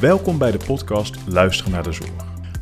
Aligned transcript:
Welkom 0.00 0.38
bij 0.38 0.50
de 0.50 0.58
podcast 0.66 1.16
Luisteren 1.26 1.72
naar 1.72 1.82
de 1.82 1.92
Zorg. 1.92 2.10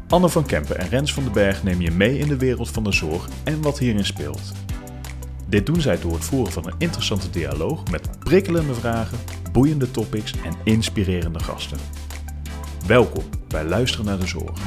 Anne 0.08 0.28
van 0.28 0.46
Kempen 0.46 0.78
en 0.78 0.88
Rens 0.88 1.14
van 1.14 1.22
den 1.22 1.32
Berg 1.32 1.62
nemen 1.62 1.82
je 1.82 1.90
mee 1.90 2.18
in 2.18 2.28
de 2.28 2.36
wereld 2.36 2.70
van 2.70 2.84
de 2.84 2.92
zorg 2.92 3.28
en 3.44 3.62
wat 3.62 3.78
hierin 3.78 4.04
speelt. 4.04 4.52
Dit 5.46 5.66
doen 5.66 5.80
zij 5.80 6.00
door 6.00 6.12
het 6.12 6.24
voeren 6.24 6.52
van 6.52 6.66
een 6.66 6.74
interessante 6.78 7.30
dialoog 7.30 7.90
met 7.90 8.18
prikkelende 8.18 8.74
vragen, 8.74 9.18
boeiende 9.52 9.90
topics 9.90 10.32
en 10.44 10.54
inspirerende 10.64 11.38
gasten. 11.38 11.78
Welkom 12.86 13.24
bij 13.48 13.64
Luisteren 13.64 14.06
naar 14.06 14.18
de 14.18 14.26
Zorg. 14.26 14.58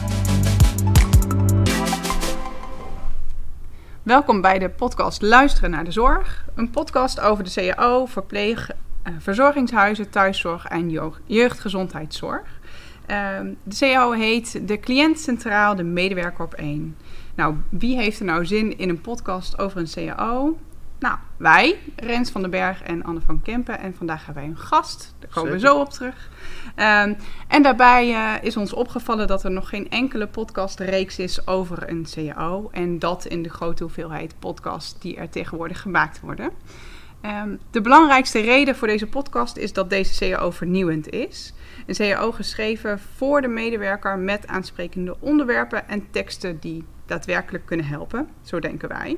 Welkom 4.04 4.42
bij 4.42 4.60
de 4.60 4.70
podcast 4.70 5.22
Luisteren 5.22 5.70
naar 5.70 5.84
de 5.84 5.92
Zorg. 5.92 6.46
Een 6.56 6.70
podcast 6.70 7.20
over 7.20 7.44
de 7.44 7.52
CAO, 7.52 8.06
verpleeg, 8.06 8.70
eh, 9.04 9.14
verzorgingshuizen, 9.20 10.10
thuiszorg 10.10 10.66
en 10.66 10.90
jeugd- 10.90 11.22
jeugdgezondheidszorg. 11.26 12.60
Ehm, 13.12 13.54
de 13.64 13.76
CAO 13.76 14.12
heet 14.12 14.68
De 14.68 14.80
Cliënt 14.80 15.20
Centraal, 15.20 15.76
de 15.76 15.84
medewerker 15.84 16.46
op 16.46 16.54
één. 16.54 16.98
Nou, 17.36 17.56
wie 17.70 17.98
heeft 17.98 18.20
er 18.20 18.26
nou 18.26 18.46
zin 18.46 18.78
in 18.78 18.90
een 18.90 19.02
podcast 19.02 19.60
over 19.60 19.78
een 19.78 19.90
CAO? 19.94 20.58
Nou, 21.00 21.18
wij, 21.38 21.78
Rens 21.96 22.32
van 22.32 22.42
den 22.42 22.50
Berg 22.50 22.84
en 22.84 23.04
Anne 23.04 23.22
van 23.26 23.42
Kempen. 23.42 23.80
En 23.80 23.96
vandaag 23.96 24.26
hebben 24.26 24.44
wij 24.44 24.52
een 24.52 24.58
gast. 24.58 25.16
Daar 25.20 25.30
komen 25.30 25.52
we 25.52 25.60
zo 25.60 25.80
op 25.80 25.90
terug. 25.90 26.30
Ehm, 26.76 27.14
en 27.48 27.64
daarbij 27.64 28.14
eh, 28.14 28.44
is 28.44 28.58
ons 28.58 28.74
opgevallen 28.74 29.28
dat 29.28 29.44
er 29.44 29.52
nog 29.52 29.70
geen 29.70 29.90
enkele 29.90 30.28
podcastreeks 30.28 31.20
is 31.20 31.48
over 31.48 31.90
een 31.90 32.08
CAO. 32.14 32.70
En 32.72 33.00
dat 33.00 33.26
in 33.26 33.44
de 33.44 33.50
grote 33.50 33.84
hoeveelheid 33.84 34.36
podcasts 34.40 35.00
die 35.00 35.16
er 35.16 35.30
tegenwoordig 35.30 35.82
gemaakt 35.82 36.20
worden. 36.20 36.50
Ehm, 37.22 37.56
de 37.72 37.82
belangrijkste 37.82 38.40
reden 38.40 38.76
voor 38.76 38.88
deze 38.88 39.08
podcast 39.08 39.58
is 39.58 39.74
dat 39.74 39.90
deze 39.90 40.18
CAO 40.30 40.52
vernieuwend 40.52 41.10
is. 41.10 41.54
Een 41.86 41.96
CAO 41.96 42.32
geschreven 42.32 43.00
voor 43.16 43.42
de 43.42 43.48
medewerker 43.48 44.18
met 44.18 44.48
aansprekende 44.48 45.16
onderwerpen 45.20 45.90
en 45.90 46.08
teksten 46.12 46.60
die 46.60 46.84
daadwerkelijk 47.06 47.66
kunnen 47.66 47.86
helpen. 47.86 48.28
Zo 48.42 48.60
denken 48.60 48.90
wij. 48.90 49.18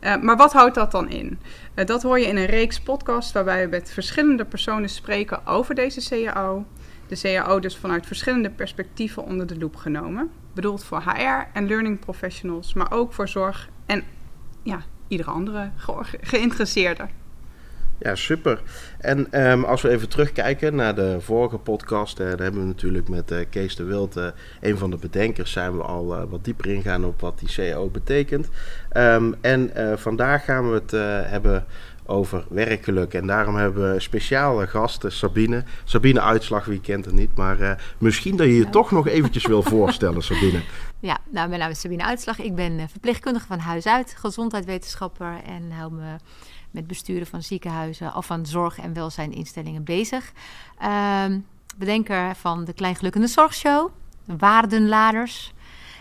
Eh, 0.00 0.16
maar 0.16 0.36
wat 0.36 0.52
houdt 0.52 0.74
dat 0.74 0.90
dan 0.90 1.08
in? 1.08 1.38
Eh, 1.74 1.86
dat 1.86 2.02
hoor 2.02 2.18
je 2.18 2.26
in 2.26 2.36
een 2.36 2.46
reeks 2.46 2.80
podcasts 2.80 3.32
waarbij 3.32 3.62
we 3.64 3.68
met 3.70 3.90
verschillende 3.90 4.44
personen 4.44 4.88
spreken 4.88 5.46
over 5.46 5.74
deze 5.74 6.08
CAO. 6.08 6.64
De 7.06 7.18
CAO 7.20 7.60
dus 7.60 7.76
vanuit 7.76 8.06
verschillende 8.06 8.50
perspectieven 8.50 9.24
onder 9.24 9.46
de 9.46 9.58
loep 9.58 9.76
genomen. 9.76 10.30
Bedoeld 10.54 10.84
voor 10.84 11.02
HR 11.02 11.46
en 11.52 11.66
learning 11.66 11.98
professionals, 11.98 12.74
maar 12.74 12.92
ook 12.92 13.12
voor 13.12 13.28
zorg 13.28 13.68
en 13.86 14.02
ja, 14.62 14.82
iedere 15.08 15.30
andere 15.30 15.70
ge- 15.76 16.18
geïnteresseerde. 16.20 17.06
Ja, 17.98 18.14
super. 18.14 18.62
En 18.98 19.32
ehm, 19.32 19.64
als 19.64 19.82
we 19.82 19.88
even 19.88 20.08
terugkijken 20.08 20.74
naar 20.74 20.94
de 20.94 21.16
vorige 21.20 21.58
podcast, 21.58 22.20
eh, 22.20 22.26
daar 22.28 22.38
hebben 22.38 22.60
we 22.60 22.66
natuurlijk 22.66 23.08
met 23.08 23.30
eh, 23.30 23.38
Kees 23.50 23.76
de 23.76 23.84
Wild, 23.84 24.16
eh, 24.16 24.26
een 24.60 24.78
van 24.78 24.90
de 24.90 24.96
bedenkers, 24.96 25.52
zijn 25.52 25.76
we 25.76 25.82
al 25.82 26.28
wat 26.28 26.44
dieper 26.44 26.66
ingaan 26.66 27.04
op 27.04 27.20
wat 27.20 27.38
die 27.38 27.48
CAO 27.54 27.88
betekent. 27.88 28.48
Ehm, 28.90 29.32
en 29.40 29.70
vandaag 29.98 30.44
gaan 30.44 30.68
we 30.70 30.74
het 30.74 30.90
hebben 31.30 31.64
over 32.06 32.44
werkgeluk. 32.48 33.14
En 33.14 33.26
daarom 33.26 33.56
hebben 33.56 33.88
we 33.88 33.94
een 33.94 34.00
speciale 34.00 34.66
gasten, 34.66 35.12
Sabine. 35.12 35.62
Sabine 35.84 36.20
Uitslag, 36.20 36.64
wie 36.64 36.80
kent 36.80 37.04
het 37.04 37.14
niet, 37.14 37.36
maar 37.36 37.82
misschien 37.98 38.36
dat 38.36 38.46
je 38.46 38.54
je 38.54 38.64
Ja. 38.64 38.70
toch 38.70 38.90
nog 38.90 39.08
eventjes 39.08 39.46
wil 39.46 39.62
voorstellen, 39.62 40.22
Sabine. 40.32 40.60
Ja, 41.00 41.18
nou, 41.30 41.48
mijn 41.48 41.60
naam 41.60 41.70
is 41.70 41.80
Sabine 41.80 42.04
Uitslag. 42.04 42.38
Ik 42.38 42.54
ben 42.54 42.88
verpleegkundige 42.90 43.46
van 43.46 43.58
huis 43.58 43.86
uit, 43.86 44.14
gezondheidswetenschapper 44.18 45.34
en 45.46 45.70
hou 45.70 45.92
me 45.92 46.16
met 46.70 46.86
besturen 46.86 47.26
van 47.26 47.42
ziekenhuizen 47.42 48.14
of 48.14 48.26
van 48.26 48.46
zorg- 48.46 48.78
en 48.78 48.92
welzijninstellingen 48.92 49.84
bezig. 49.84 50.32
Ehm, 50.78 51.38
bedenker 51.76 52.34
van 52.34 52.64
de 52.64 52.72
Kleingelukkende 52.72 53.26
Zorgshow, 53.26 53.90
Waardenladers. 54.24 55.52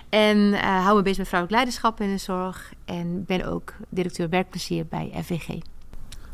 En 0.09 0.53
eh, 0.53 0.83
hou 0.83 0.95
me 0.95 1.01
bezig 1.01 1.17
met 1.17 1.27
vrouwelijk 1.27 1.61
leiderschap 1.61 2.01
in 2.01 2.11
de 2.11 2.17
zorg. 2.17 2.73
En 2.85 3.23
ben 3.25 3.45
ook 3.45 3.73
directeur 3.89 4.29
werkplezier 4.29 4.85
bij 4.85 5.11
FVG. 5.23 5.59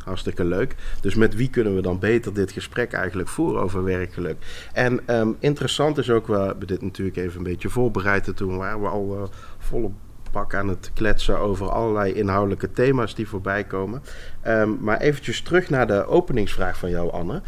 Hartstikke 0.03 0.46
leuk. 0.46 0.75
Dus 1.02 1.16
met 1.16 1.35
wie 1.35 1.50
kunnen 1.50 1.75
we 1.75 1.81
dan 1.81 2.00
beter 2.00 2.34
dit 2.34 2.52
gesprek 2.52 2.94
eigenlijk 2.94 3.29
voeren 3.29 3.62
over 3.62 3.84
werkgeluk? 3.84 4.68
En 4.74 5.08
ehm, 5.08 5.31
interessant 5.40 5.97
is 5.97 6.09
ook, 6.09 6.28
we 6.28 6.38
hebben 6.38 6.68
dit 6.68 6.81
natuurlijk 6.81 7.18
even 7.18 7.38
een 7.38 7.44
beetje 7.44 7.69
voorbereid. 7.69 8.28
En 8.28 8.35
toen 8.35 8.58
waren 8.58 8.81
we 8.81 8.88
al 8.88 9.16
eh, 9.16 9.24
volle 9.58 9.91
bak 10.34 10.56
aan 10.56 10.68
het 10.68 10.92
kletsen 10.94 11.40
over 11.40 11.70
allerlei 11.70 12.14
inhoudelijke 12.14 12.72
thema's 12.72 13.16
die 13.16 13.28
voorbij 13.28 13.64
komen. 13.64 14.04
Ehm, 14.42 14.70
maar 14.80 15.00
eventjes 15.00 15.42
terug 15.42 15.70
naar 15.70 15.88
de 15.88 16.06
openingsvraag 16.06 16.78
van 16.78 16.90
jou, 16.90 17.12
Anne. 17.12 17.42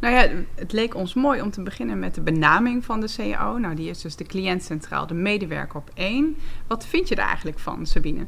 Nou 0.00 0.14
ja, 0.14 0.28
het 0.54 0.72
leek 0.72 0.94
ons 0.94 1.14
mooi 1.14 1.42
om 1.42 1.50
te 1.50 1.62
beginnen 1.62 1.98
met 1.98 2.14
de 2.14 2.20
benaming 2.20 2.84
van 2.84 3.00
de 3.00 3.14
CAO. 3.16 3.58
Nou, 3.58 3.74
die 3.74 3.90
is 3.90 4.00
dus 4.00 4.16
de 4.16 4.24
cliënt 4.24 4.62
centraal, 4.62 5.06
de 5.06 5.14
medewerker 5.14 5.76
op 5.76 5.90
één. 5.94 6.36
Wat 6.66 6.86
vind 6.86 7.08
je 7.08 7.14
er 7.14 7.26
eigenlijk 7.26 7.58
van, 7.58 7.86
Sabine? 7.86 8.26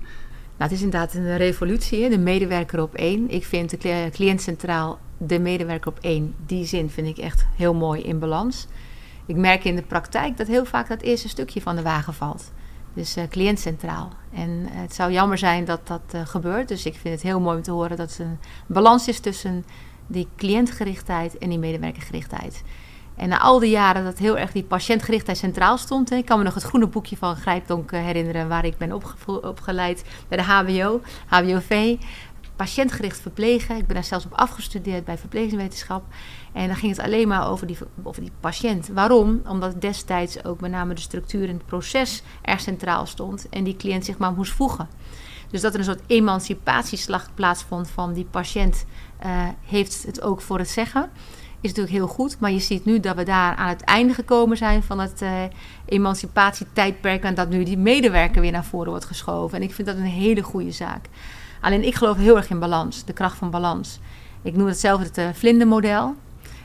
Nou, 0.58 0.70
het 0.70 0.72
is 0.72 0.82
inderdaad 0.82 1.14
een 1.14 1.36
revolutie, 1.36 2.02
hè? 2.02 2.08
de 2.08 2.18
medewerker 2.18 2.82
op 2.82 2.94
één. 2.94 3.30
Ik 3.30 3.44
vind 3.44 3.70
de 3.70 3.76
cli- 3.76 4.10
cliënt 4.10 4.42
centraal, 4.42 4.98
de 5.16 5.38
medewerker 5.38 5.90
op 5.90 5.98
één, 6.00 6.34
die 6.46 6.64
zin 6.64 6.90
vind 6.90 7.06
ik 7.06 7.18
echt 7.18 7.46
heel 7.56 7.74
mooi 7.74 8.02
in 8.02 8.18
balans. 8.18 8.66
Ik 9.26 9.36
merk 9.36 9.64
in 9.64 9.76
de 9.76 9.82
praktijk 9.82 10.36
dat 10.36 10.46
heel 10.46 10.64
vaak 10.64 10.88
dat 10.88 11.02
eerste 11.02 11.28
stukje 11.28 11.60
van 11.60 11.76
de 11.76 11.82
wagen 11.82 12.14
valt. 12.14 12.52
Dus 12.98 13.16
eh 13.16 13.24
cliënt 13.28 13.60
centraal. 13.60 14.08
En 14.32 14.68
eh, 14.70 14.80
het 14.80 14.94
zou 14.94 15.12
jammer 15.12 15.38
zijn 15.38 15.64
dat 15.64 15.86
dat 15.86 16.00
eh, 16.10 16.26
gebeurt. 16.26 16.68
Dus 16.68 16.86
ik 16.86 16.94
vind 16.94 17.14
het 17.14 17.22
heel 17.22 17.40
mooi 17.40 17.56
om 17.56 17.62
te 17.62 17.70
horen 17.70 17.96
dat 17.96 18.16
er 18.18 18.24
een 18.24 18.38
balans 18.66 19.08
is 19.08 19.20
tussen 19.20 19.64
die 20.06 20.28
cliëntgerichtheid 20.36 21.38
en 21.38 21.48
die 21.48 21.58
medewerkergerichtheid. 21.58 22.62
En 23.16 23.28
na 23.28 23.38
al 23.38 23.58
die 23.58 23.70
jaren 23.70 24.04
dat 24.04 24.18
heel 24.18 24.38
erg 24.38 24.52
die 24.52 24.62
patiëntgerichtheid 24.62 25.38
centraal 25.38 25.78
stond. 25.78 26.10
Ik 26.10 26.24
kan 26.24 26.38
me 26.38 26.44
nog 26.44 26.54
het 26.54 26.62
groene 26.62 26.86
boekje 26.86 27.16
van 27.16 27.36
Grijpdonk 27.36 27.90
herinneren, 27.90 28.48
waar 28.48 28.64
ik 28.64 28.76
ben 28.76 29.02
opgeleid 29.42 30.04
bij 30.28 30.38
de 30.38 30.44
HBO, 30.44 31.00
HBOV. 31.26 31.96
Patiëntgericht 32.58 33.20
verplegen. 33.20 33.76
Ik 33.76 33.86
ben 33.86 33.94
daar 33.94 34.04
zelfs 34.04 34.24
op 34.24 34.32
afgestudeerd 34.32 35.04
bij 35.04 35.18
verpleegwetenschap. 35.18 36.04
En 36.52 36.66
dan 36.66 36.76
ging 36.76 36.96
het 36.96 37.04
alleen 37.04 37.28
maar 37.28 37.48
over 37.48 37.66
die, 37.66 37.78
over 38.02 38.22
die 38.22 38.32
patiënt. 38.40 38.88
Waarom? 38.88 39.40
Omdat 39.46 39.80
destijds 39.80 40.44
ook 40.44 40.60
met 40.60 40.70
name 40.70 40.94
de 40.94 41.00
structuur 41.00 41.48
en 41.48 41.54
het 41.54 41.66
proces 41.66 42.22
erg 42.42 42.60
centraal 42.60 43.06
stond. 43.06 43.48
En 43.48 43.64
die 43.64 43.76
cliënt 43.76 44.04
zich 44.04 44.18
maar 44.18 44.32
moest 44.32 44.52
voegen. 44.52 44.88
Dus 45.50 45.60
dat 45.60 45.72
er 45.72 45.78
een 45.78 45.84
soort 45.84 46.02
emancipatieslag 46.06 47.34
plaatsvond 47.34 47.90
van 47.90 48.12
die 48.12 48.26
patiënt, 48.30 48.84
eh, 49.18 49.48
heeft 49.64 50.02
het 50.06 50.22
ook 50.22 50.40
voor 50.40 50.58
het 50.58 50.68
zeggen. 50.68 51.10
Is 51.60 51.68
natuurlijk 51.68 51.96
heel 51.96 52.06
goed, 52.06 52.38
maar 52.38 52.50
je 52.50 52.58
ziet 52.58 52.84
nu 52.84 53.00
dat 53.00 53.16
we 53.16 53.22
daar 53.22 53.54
aan 53.56 53.68
het 53.68 53.82
einde 53.82 54.14
gekomen 54.14 54.56
zijn 54.56 54.82
van 54.82 54.98
het 55.00 55.22
eh, 55.22 55.42
emancipatietijdperk. 55.84 57.22
En 57.22 57.34
dat 57.34 57.48
nu 57.48 57.64
die 57.64 57.78
medewerker 57.78 58.40
weer 58.40 58.52
naar 58.52 58.64
voren 58.64 58.90
wordt 58.90 59.04
geschoven. 59.04 59.58
En 59.58 59.64
ik 59.64 59.74
vind 59.74 59.88
dat 59.88 59.96
een 59.96 60.02
hele 60.02 60.42
goede 60.42 60.72
zaak. 60.72 61.08
Alleen 61.60 61.84
ik 61.84 61.94
geloof 61.94 62.16
heel 62.16 62.36
erg 62.36 62.50
in 62.50 62.58
balans, 62.58 63.04
de 63.04 63.12
kracht 63.12 63.36
van 63.36 63.50
balans. 63.50 63.98
Ik 64.42 64.56
noem 64.56 64.66
het 64.66 64.78
zelf 64.78 65.00
het 65.00 65.18
uh, 65.18 65.28
vlindermodel. 65.32 66.14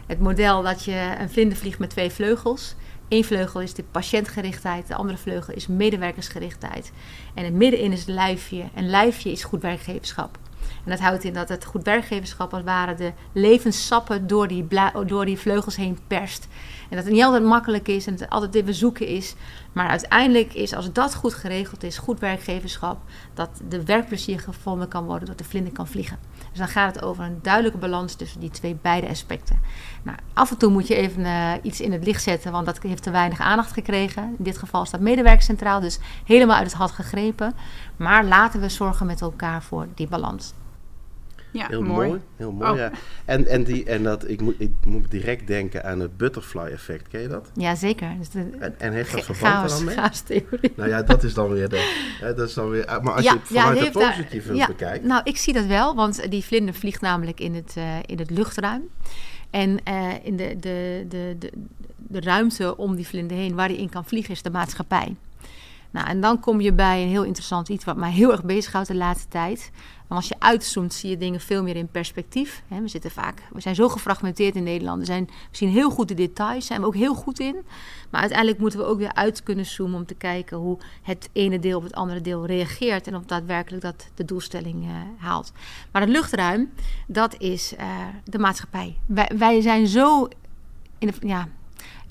Het 0.05 0.19
model 0.19 0.61
dat 0.61 0.83
je 0.83 1.15
een 1.19 1.29
vlinder 1.29 1.57
vliegt 1.57 1.79
met 1.79 1.89
twee 1.89 2.11
vleugels. 2.11 2.75
Eén 3.09 3.23
vleugel 3.23 3.61
is 3.61 3.73
de 3.73 3.83
patiëntgerichtheid, 3.91 4.87
de 4.87 4.95
andere 4.95 5.17
vleugel 5.17 5.53
is 5.53 5.67
medewerkersgerichtheid. 5.67 6.91
En 7.33 7.43
het 7.43 7.53
middenin 7.53 7.91
is 7.91 7.99
het 7.99 8.07
lijfje. 8.07 8.63
En 8.73 8.89
lijfje 8.89 9.31
is 9.31 9.43
goed 9.43 9.61
werkgeverschap. 9.61 10.37
En 10.83 10.89
dat 10.89 10.99
houdt 10.99 11.23
in 11.23 11.33
dat 11.33 11.49
het 11.49 11.65
goed 11.65 11.83
werkgeverschap 11.83 12.51
als 12.51 12.61
het 12.61 12.69
ware 12.69 12.95
de 12.95 13.11
levenssappen 13.31 14.27
door 14.27 14.47
die, 14.47 14.67
door 15.05 15.25
die 15.25 15.39
vleugels 15.39 15.75
heen 15.75 15.99
perst. 16.07 16.47
En 16.89 16.95
dat 16.95 17.05
het 17.05 17.13
niet 17.13 17.23
altijd 17.23 17.43
makkelijk 17.43 17.87
is 17.87 18.07
en 18.07 18.13
het 18.13 18.29
altijd 18.29 18.55
even 18.55 18.73
zoeken 18.73 19.07
is. 19.07 19.35
Maar 19.73 19.89
uiteindelijk 19.89 20.53
is, 20.53 20.73
als 20.73 20.91
dat 20.91 21.15
goed 21.15 21.33
geregeld 21.33 21.83
is, 21.83 21.97
goed 21.97 22.19
werkgeverschap, 22.19 22.97
dat 23.33 23.49
de 23.69 23.85
werkplezier 23.85 24.39
gevonden 24.39 24.87
kan 24.87 25.05
worden, 25.05 25.27
dat 25.27 25.37
de 25.37 25.43
vlinder 25.43 25.73
kan 25.73 25.87
vliegen. 25.87 26.17
Dus 26.49 26.57
dan 26.57 26.67
gaat 26.67 26.95
het 26.95 27.03
over 27.03 27.23
een 27.23 27.39
duidelijke 27.41 27.77
balans 27.77 28.15
tussen 28.15 28.39
die 28.39 28.49
twee 28.49 28.77
beide 28.81 29.09
aspecten. 29.09 29.59
Nou, 30.03 30.17
af 30.33 30.51
en 30.51 30.57
toe 30.57 30.71
moet 30.71 30.87
je 30.87 30.95
even 30.95 31.21
uh, 31.21 31.51
iets 31.61 31.81
in 31.81 31.91
het 31.91 32.05
licht 32.05 32.23
zetten, 32.23 32.51
want 32.51 32.65
dat 32.65 32.81
heeft 32.81 33.03
te 33.03 33.11
weinig 33.11 33.39
aandacht 33.39 33.71
gekregen. 33.71 34.23
In 34.23 34.43
dit 34.43 34.57
geval 34.57 34.85
staat 34.85 34.99
medewerker 34.99 35.43
centraal, 35.43 35.79
dus 35.79 35.99
helemaal 36.25 36.55
uit 36.55 36.65
het 36.65 36.75
had 36.75 36.91
gegrepen. 36.91 37.53
Maar 37.97 38.25
laten 38.25 38.59
we 38.61 38.69
zorgen 38.69 39.05
met 39.05 39.21
elkaar 39.21 39.63
voor 39.63 39.87
die 39.95 40.07
balans. 40.07 40.53
Ja, 41.51 41.67
heel 41.67 41.81
mooi. 41.81 42.07
mooi. 42.07 42.21
Heel 42.35 42.51
mooi, 42.51 42.71
Oh. 42.71 42.77
ja. 42.77 42.91
En, 43.25 43.47
en, 43.47 43.63
die, 43.63 43.85
en 43.85 44.03
dat, 44.03 44.27
ik, 44.29 44.41
moet, 44.41 44.55
ik 44.57 44.71
moet 44.85 45.11
direct 45.11 45.47
denken 45.47 45.85
aan 45.85 45.99
het 45.99 46.17
butterfly 46.17 46.61
effect. 46.65 47.07
Ken 47.07 47.21
je 47.21 47.27
dat? 47.27 47.49
Ja, 47.53 47.75
zeker. 47.75 48.15
Dus 48.17 48.29
de, 48.29 48.49
En, 48.59 48.79
en 48.79 48.93
heeft 48.93 49.11
dat 49.11 49.23
verband 49.25 49.53
chaos, 49.53 49.81
eraan 49.81 50.11
mee? 50.27 50.45
Nou 50.75 50.89
ja, 50.89 51.01
dat 51.03 51.23
is 51.23 51.33
dan 51.33 51.49
weer 51.49 51.69
de... 51.69 52.15
Hè, 52.21 52.33
dat 52.33 52.47
is 52.47 52.53
dan 52.53 52.69
weer, 52.69 52.85
maar 53.01 53.13
als 53.13 53.23
Ja, 53.23 53.31
je 53.33 53.37
het 53.39 53.47
vanuit 53.47 53.93
ja, 53.93 54.57
daar- 54.57 54.67
bekijkt... 54.67 55.05
Nou, 55.05 55.21
ik 55.23 55.37
zie 55.37 55.53
dat 55.53 55.65
wel, 55.65 55.95
want 55.95 56.31
die 56.31 56.43
vlinder 56.43 56.73
vliegt 56.73 57.01
namelijk 57.01 57.39
in 57.39 57.55
het, 57.55 57.73
eh, 57.77 57.97
in 58.05 58.19
het 58.19 58.29
luchtruim. 58.29 58.81
En 59.49 59.83
eh, 59.83 60.09
in 60.23 60.35
de, 60.37 60.55
de, 60.59 61.05
de, 61.09 61.35
de, 61.39 61.51
de 61.97 62.19
ruimte 62.21 62.77
om 62.77 62.95
die 62.95 63.07
vlinder 63.07 63.37
heen 63.37 63.55
waar 63.55 63.67
hij 63.67 63.77
in 63.77 63.89
kan 63.89 64.05
vliegen 64.05 64.33
is 64.33 64.41
de 64.41 64.51
maatschappij. 64.51 65.15
Nou, 65.93 66.07
en 66.07 66.21
dan 66.21 66.39
kom 66.39 66.61
je 66.61 66.73
bij 66.73 67.03
een 67.03 67.09
heel 67.09 67.23
interessant 67.23 67.69
iets 67.69 67.85
wat 67.85 67.97
mij 67.97 68.11
heel 68.11 68.31
erg 68.31 68.43
bezighoudt 68.43 68.87
de 68.87 68.95
laatste 68.95 69.27
tijd. 69.27 69.71
En 70.07 70.15
als 70.15 70.27
je 70.27 70.35
uitzoomt, 70.39 70.93
zie 70.93 71.09
je 71.09 71.17
dingen 71.17 71.39
veel 71.39 71.63
meer 71.63 71.75
in 71.75 71.87
perspectief. 71.87 72.63
We, 72.67 72.87
zitten 72.87 73.11
vaak, 73.11 73.41
we 73.51 73.61
zijn 73.61 73.75
zo 73.75 73.89
gefragmenteerd 73.89 74.55
in 74.55 74.63
Nederland. 74.63 74.99
We, 74.99 75.05
zijn, 75.05 75.29
zien 75.51 75.69
heel 75.69 75.89
goed 75.89 76.07
de 76.07 76.13
details, 76.13 76.65
zijn 76.65 76.81
we 76.81 76.87
ook 76.87 76.95
heel 76.95 77.15
goed 77.15 77.39
in. 77.39 77.55
Maar 78.09 78.21
uiteindelijk 78.21 78.59
moeten 78.59 78.79
we 78.79 78.85
ook 78.85 78.97
weer 78.97 79.13
uit 79.13 79.43
kunnen 79.43 79.65
zoomen 79.65 79.99
om 79.99 80.05
te 80.05 80.13
kijken 80.13 80.57
hoe 80.57 80.77
het 81.01 81.29
ene 81.31 81.59
deel 81.59 81.77
op 81.77 81.83
het 81.83 81.93
andere 81.93 82.21
deel 82.21 82.45
reageert. 82.45 83.07
En 83.07 83.15
of 83.15 83.23
daadwerkelijk 83.23 83.83
dat 83.83 84.07
de 84.15 84.25
doelstelling 84.25 84.83
uh, 84.83 84.91
haalt. 85.17 85.51
Maar 85.91 86.01
het 86.01 86.11
luchtruim, 86.11 86.73
dat 87.07 87.35
is 87.37 87.73
uh, 87.73 87.79
de 88.23 88.39
maatschappij. 88.39 88.97
Wij, 89.05 89.31
wij 89.37 89.61
zijn 89.61 89.87
zo 89.87 90.27
in 90.97 91.07
de, 91.07 91.27
ja, 91.27 91.47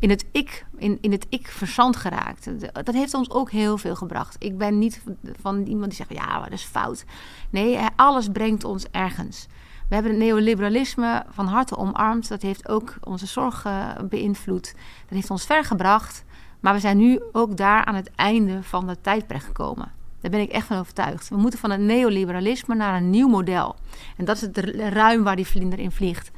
in 0.03 0.11
het 0.11 0.25
ik, 0.33 0.67
in, 0.77 0.99
in 1.01 1.13
het 1.13 1.27
ik 1.29 1.49
verzand 1.49 1.97
geraakt. 1.97 2.51
Dat 2.85 2.95
heeft 2.95 3.15
ons 3.15 3.31
ook 3.31 3.51
heel 3.51 3.79
veel 3.79 3.95
gebracht. 3.95 4.37
Ik 4.39 4.59
ben 4.59 4.79
niet 4.79 5.03
van 5.41 5.63
iemand 5.63 5.87
die 5.87 5.95
zegt, 6.07 6.13
ja, 6.13 6.41
dat 6.41 6.53
is 6.53 6.63
fout. 6.63 7.05
Nee, 7.51 7.79
alles 7.97 8.29
brengt 8.29 8.65
ons 8.65 8.87
ergens. 8.91 9.47
We 9.89 9.95
hebben 9.95 10.13
het 10.13 10.21
neoliberalisme 10.21 11.25
van 11.29 11.47
harte 11.47 11.77
omarmd. 11.77 12.29
Dat 12.29 12.43
heeft 12.43 12.69
ook 12.69 12.95
onze 13.01 13.27
zorg 13.27 13.67
beïnvloed. 14.09 14.75
Dat 15.07 15.15
heeft 15.15 15.31
ons 15.31 15.47
ver 15.47 15.65
gebracht. 15.65 16.25
Maar 16.61 16.75
we 16.75 16.81
zijn 16.81 16.97
nu 16.97 17.21
ook 17.33 17.57
daar 17.57 17.85
aan 17.85 17.95
het 17.95 18.11
einde 18.15 18.63
van 18.63 18.87
dat 18.87 18.99
tijdperk 19.03 19.43
gekomen. 19.43 19.93
Daar 20.21 20.31
ben 20.31 20.41
ik 20.41 20.51
echt 20.51 20.67
van 20.67 20.79
overtuigd. 20.79 21.29
We 21.29 21.37
moeten 21.37 21.59
van 21.59 21.71
het 21.71 21.81
neoliberalisme 21.81 22.75
naar 22.75 22.97
een 22.97 23.11
nieuw 23.11 23.29
model. 23.29 23.77
En 24.17 24.25
dat 24.25 24.37
is 24.37 24.43
het 24.43 24.59
ruim 24.77 25.23
waar 25.23 25.37
die 25.37 25.47
vlinder 25.47 25.79
in 25.79 25.91
vliegt. 25.91 26.31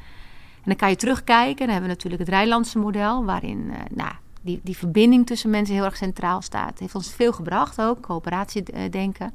En 0.65 0.71
dan 0.71 0.77
kan 0.77 0.91
je 0.91 0.97
terugkijken. 0.97 1.57
Dan 1.57 1.69
hebben 1.69 1.89
we 1.89 1.95
natuurlijk 1.95 2.23
het 2.23 2.33
Rijnlandse 2.33 2.79
model, 2.79 3.25
waarin 3.25 3.65
uh, 3.67 3.75
nou, 3.91 4.13
die, 4.41 4.61
die 4.63 4.77
verbinding 4.77 5.27
tussen 5.27 5.51
mensen 5.51 5.75
heel 5.75 5.85
erg 5.85 5.97
centraal 5.97 6.43
staat. 6.43 6.71
Het 6.71 6.79
heeft 6.79 6.95
ons 6.95 7.15
veel 7.15 7.33
gebracht 7.33 7.81
ook, 7.81 8.01
coöperatiedenken. 8.01 9.35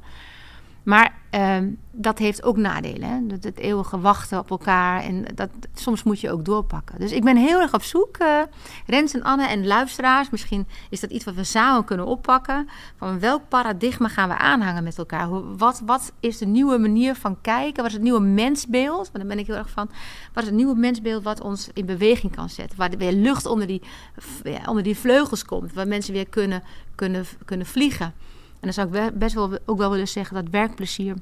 Maar 0.90 1.14
uh, 1.34 1.56
dat 1.90 2.18
heeft 2.18 2.42
ook 2.42 2.56
nadelen. 2.56 3.08
Hè? 3.08 3.26
Dat, 3.26 3.44
het 3.44 3.58
eeuwige 3.58 4.00
wachten 4.00 4.38
op 4.38 4.50
elkaar. 4.50 5.02
En 5.02 5.24
dat, 5.34 5.50
soms 5.74 6.02
moet 6.02 6.20
je 6.20 6.30
ook 6.30 6.44
doorpakken. 6.44 6.98
Dus 6.98 7.12
ik 7.12 7.24
ben 7.24 7.36
heel 7.36 7.60
erg 7.60 7.74
op 7.74 7.82
zoek, 7.82 8.16
uh, 8.22 8.40
Rens 8.86 9.14
en 9.14 9.22
Anne 9.22 9.46
en 9.46 9.66
luisteraars. 9.66 10.30
Misschien 10.30 10.66
is 10.88 11.00
dat 11.00 11.10
iets 11.10 11.24
wat 11.24 11.34
we 11.34 11.44
samen 11.44 11.84
kunnen 11.84 12.06
oppakken. 12.06 12.68
Van 12.96 13.20
welk 13.20 13.48
paradigma 13.48 14.08
gaan 14.08 14.28
we 14.28 14.38
aanhangen 14.38 14.84
met 14.84 14.98
elkaar? 14.98 15.56
Wat, 15.56 15.82
wat 15.86 16.12
is 16.20 16.38
de 16.38 16.46
nieuwe 16.46 16.78
manier 16.78 17.14
van 17.14 17.40
kijken? 17.40 17.76
Wat 17.76 17.86
is 17.86 17.92
het 17.92 18.02
nieuwe 18.02 18.20
mensbeeld? 18.20 18.96
Want 18.96 19.12
daar 19.12 19.26
ben 19.26 19.38
ik 19.38 19.46
heel 19.46 19.56
erg 19.56 19.70
van. 19.70 19.90
Wat 20.32 20.42
is 20.42 20.48
het 20.48 20.58
nieuwe 20.58 20.76
mensbeeld 20.76 21.22
wat 21.22 21.40
ons 21.40 21.68
in 21.74 21.86
beweging 21.86 22.34
kan 22.34 22.48
zetten? 22.48 22.78
Waar 22.78 22.90
weer 22.90 23.12
lucht 23.12 23.46
onder 23.46 23.66
die, 23.66 23.82
onder 24.66 24.82
die 24.82 24.98
vleugels 24.98 25.44
komt. 25.44 25.72
Waar 25.72 25.88
mensen 25.88 26.12
weer 26.12 26.28
kunnen, 26.28 26.62
kunnen, 26.94 27.24
kunnen 27.44 27.66
vliegen. 27.66 28.14
En 28.60 28.70
dan 28.70 28.72
zou 28.72 28.96
ik 28.96 29.18
best 29.18 29.34
wel 29.34 29.58
ook 29.66 29.78
wel 29.78 29.90
willen 29.90 30.08
zeggen 30.08 30.34
dat 30.34 30.48
werkplezier 30.50 31.14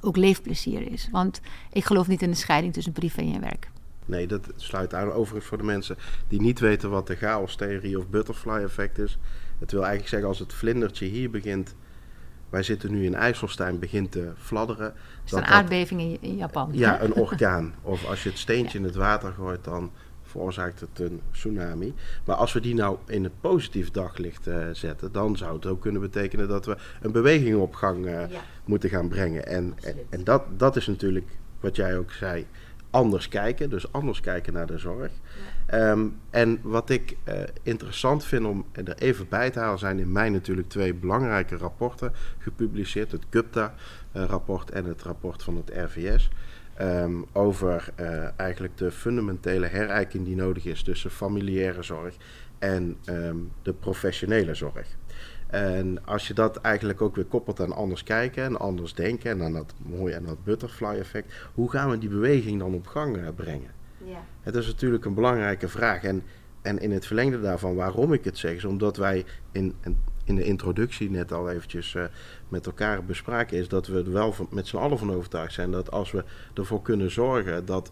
ook 0.00 0.16
leefplezier 0.16 0.92
is. 0.92 1.08
Want 1.10 1.40
ik 1.72 1.84
geloof 1.84 2.06
niet 2.06 2.22
in 2.22 2.30
de 2.30 2.36
scheiding 2.36 2.72
tussen 2.72 2.92
privé 2.92 3.20
en 3.20 3.40
werk. 3.40 3.70
Nee, 4.04 4.26
dat 4.26 4.48
sluit 4.56 4.94
aan 4.94 5.12
overigens 5.12 5.46
voor 5.46 5.58
de 5.58 5.64
mensen 5.64 5.96
die 6.28 6.40
niet 6.40 6.60
weten 6.60 6.90
wat 6.90 7.06
de 7.06 7.16
chaos-theorie 7.16 7.98
of 7.98 8.08
butterfly 8.08 8.62
effect 8.62 8.98
is. 8.98 9.18
Het 9.58 9.70
wil 9.70 9.80
eigenlijk 9.80 10.10
zeggen 10.10 10.28
als 10.28 10.38
het 10.38 10.52
vlindertje 10.52 11.06
hier 11.06 11.30
begint, 11.30 11.74
wij 12.50 12.62
zitten 12.62 12.90
nu 12.90 13.04
in 13.04 13.14
IJsselstein, 13.14 13.78
begint 13.78 14.12
te 14.12 14.32
fladderen. 14.38 14.94
Is 15.24 15.30
dat 15.30 15.40
een 15.40 15.46
aardbeving 15.46 16.00
in, 16.00 16.18
in 16.20 16.36
Japan? 16.36 16.70
Ja, 16.72 17.02
een 17.02 17.14
orkaan. 17.26 17.74
Of 17.82 18.06
als 18.06 18.22
je 18.22 18.28
het 18.28 18.38
steentje 18.38 18.78
in 18.78 18.84
het 18.84 18.94
water 18.94 19.32
gooit, 19.32 19.64
dan 19.64 19.90
veroorzaakt 20.32 20.80
het 20.80 20.98
een 20.98 21.20
tsunami. 21.30 21.94
Maar 22.24 22.36
als 22.36 22.52
we 22.52 22.60
die 22.60 22.74
nou 22.74 22.98
in 23.06 23.24
het 23.24 23.40
positief 23.40 23.90
daglicht 23.90 24.46
uh, 24.46 24.66
zetten, 24.72 25.12
dan 25.12 25.36
zou 25.36 25.54
het 25.54 25.66
ook 25.66 25.80
kunnen 25.80 26.00
betekenen 26.00 26.48
dat 26.48 26.66
we 26.66 26.76
een 27.00 27.12
beweging 27.12 27.56
op 27.56 27.74
gang 27.74 28.06
uh, 28.06 28.30
ja. 28.30 28.40
moeten 28.64 28.90
gaan 28.90 29.08
brengen. 29.08 29.46
En, 29.46 29.74
en, 29.82 29.96
en, 30.10 30.24
dat, 30.24 30.42
dat 30.56 30.76
is 30.76 30.86
natuurlijk 30.86 31.28
wat 31.60 31.76
jij 31.76 31.98
ook 31.98 32.12
zei. 32.12 32.46
Anders 32.90 33.28
kijken, 33.28 33.70
dus 33.70 33.92
anders 33.92 34.20
kijken 34.20 34.52
naar 34.52 34.66
de 34.66 34.78
zorg. 34.78 35.10
Ja. 35.68 35.90
Um, 35.90 36.16
en 36.30 36.58
wat 36.62 36.90
ik 36.90 37.16
uh, 37.28 37.34
interessant 37.62 38.24
vind 38.24 38.46
om 38.46 38.64
er 38.72 38.96
even 38.98 39.26
bij 39.28 39.50
te 39.50 39.58
halen, 39.58 39.78
zijn 39.78 39.98
in 39.98 40.12
mei 40.12 40.30
natuurlijk 40.30 40.68
twee 40.68 40.94
belangrijke 40.94 41.56
rapporten 41.56 42.12
gepubliceerd: 42.38 43.12
het 43.12 43.28
CUPTA-rapport 43.30 44.70
en 44.70 44.84
het 44.84 45.02
rapport 45.02 45.42
van 45.42 45.56
het 45.56 45.70
RVS. 45.76 46.30
Um, 46.80 47.24
over 47.32 47.88
uh, 48.00 48.28
eigenlijk 48.36 48.76
de 48.76 48.90
fundamentele 48.90 49.66
herijking 49.66 50.24
die 50.24 50.36
nodig 50.36 50.64
is 50.64 50.82
tussen 50.82 51.10
familiaire 51.10 51.82
zorg 51.82 52.16
en 52.58 52.96
um, 53.04 53.50
de 53.62 53.72
professionele 53.72 54.54
zorg. 54.54 54.96
En 55.46 56.04
als 56.04 56.28
je 56.28 56.34
dat 56.34 56.56
eigenlijk 56.56 57.00
ook 57.00 57.16
weer 57.16 57.24
koppelt 57.24 57.60
aan 57.60 57.72
anders 57.72 58.02
kijken 58.02 58.44
en 58.44 58.58
anders 58.58 58.94
denken 58.94 59.30
en 59.30 59.42
aan 59.42 59.52
dat 59.52 59.74
mooie 59.78 60.14
en 60.14 60.24
dat 60.24 60.44
butterfly 60.44 60.98
effect, 60.98 61.32
hoe 61.54 61.70
gaan 61.70 61.90
we 61.90 61.98
die 61.98 62.08
beweging 62.08 62.58
dan 62.58 62.74
op 62.74 62.86
gang 62.86 63.16
uh, 63.16 63.28
brengen? 63.34 63.70
Ja. 64.04 64.24
Het 64.40 64.54
is 64.54 64.66
natuurlijk 64.66 65.04
een 65.04 65.14
belangrijke 65.14 65.68
vraag. 65.68 66.02
En, 66.02 66.22
en 66.62 66.78
in 66.78 66.92
het 66.92 67.06
verlengde 67.06 67.40
daarvan, 67.40 67.74
waarom 67.74 68.12
ik 68.12 68.24
het 68.24 68.38
zeg, 68.38 68.52
is 68.52 68.64
omdat 68.64 68.96
wij 68.96 69.24
in, 69.52 69.74
in 69.80 69.96
in 70.24 70.34
de 70.34 70.44
introductie 70.44 71.10
net 71.10 71.32
al 71.32 71.50
eventjes 71.50 71.94
uh, 71.94 72.04
met 72.48 72.66
elkaar 72.66 73.04
bespraken, 73.04 73.58
is 73.58 73.68
dat 73.68 73.86
we 73.86 73.98
er 73.98 74.12
wel 74.12 74.34
met 74.50 74.66
z'n 74.66 74.76
allen 74.76 74.98
van 74.98 75.12
overtuigd 75.12 75.52
zijn 75.52 75.70
dat 75.70 75.90
als 75.90 76.10
we 76.10 76.24
ervoor 76.54 76.82
kunnen 76.82 77.10
zorgen 77.10 77.64
dat 77.64 77.90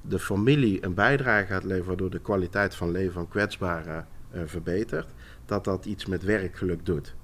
de 0.00 0.18
familie 0.18 0.84
een 0.84 0.94
bijdrage 0.94 1.46
gaat 1.46 1.64
leveren 1.64 1.86
waardoor 1.86 2.10
de 2.10 2.20
kwaliteit 2.20 2.74
van 2.74 2.90
leven 2.90 3.12
van 3.12 3.28
kwetsbaren 3.28 4.06
uh, 4.34 4.40
verbetert, 4.44 5.06
dat 5.46 5.64
dat 5.64 5.84
iets 5.84 6.06
met 6.06 6.22
werkgeluk 6.22 6.86
doet. 6.86 7.14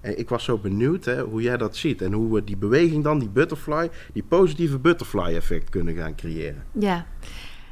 En 0.00 0.18
ik 0.18 0.28
was 0.28 0.44
zo 0.44 0.58
benieuwd 0.58 1.04
hè, 1.04 1.22
hoe 1.22 1.42
jij 1.42 1.56
dat 1.56 1.76
ziet 1.76 2.02
en 2.02 2.12
hoe 2.12 2.34
we 2.34 2.44
die 2.44 2.56
beweging 2.56 3.04
dan, 3.04 3.18
die 3.18 3.28
butterfly, 3.28 3.90
die 4.12 4.22
positieve 4.22 4.78
butterfly 4.78 5.34
effect 5.34 5.70
kunnen 5.70 5.94
gaan 5.94 6.14
creëren. 6.14 6.64
Ja, 6.72 7.06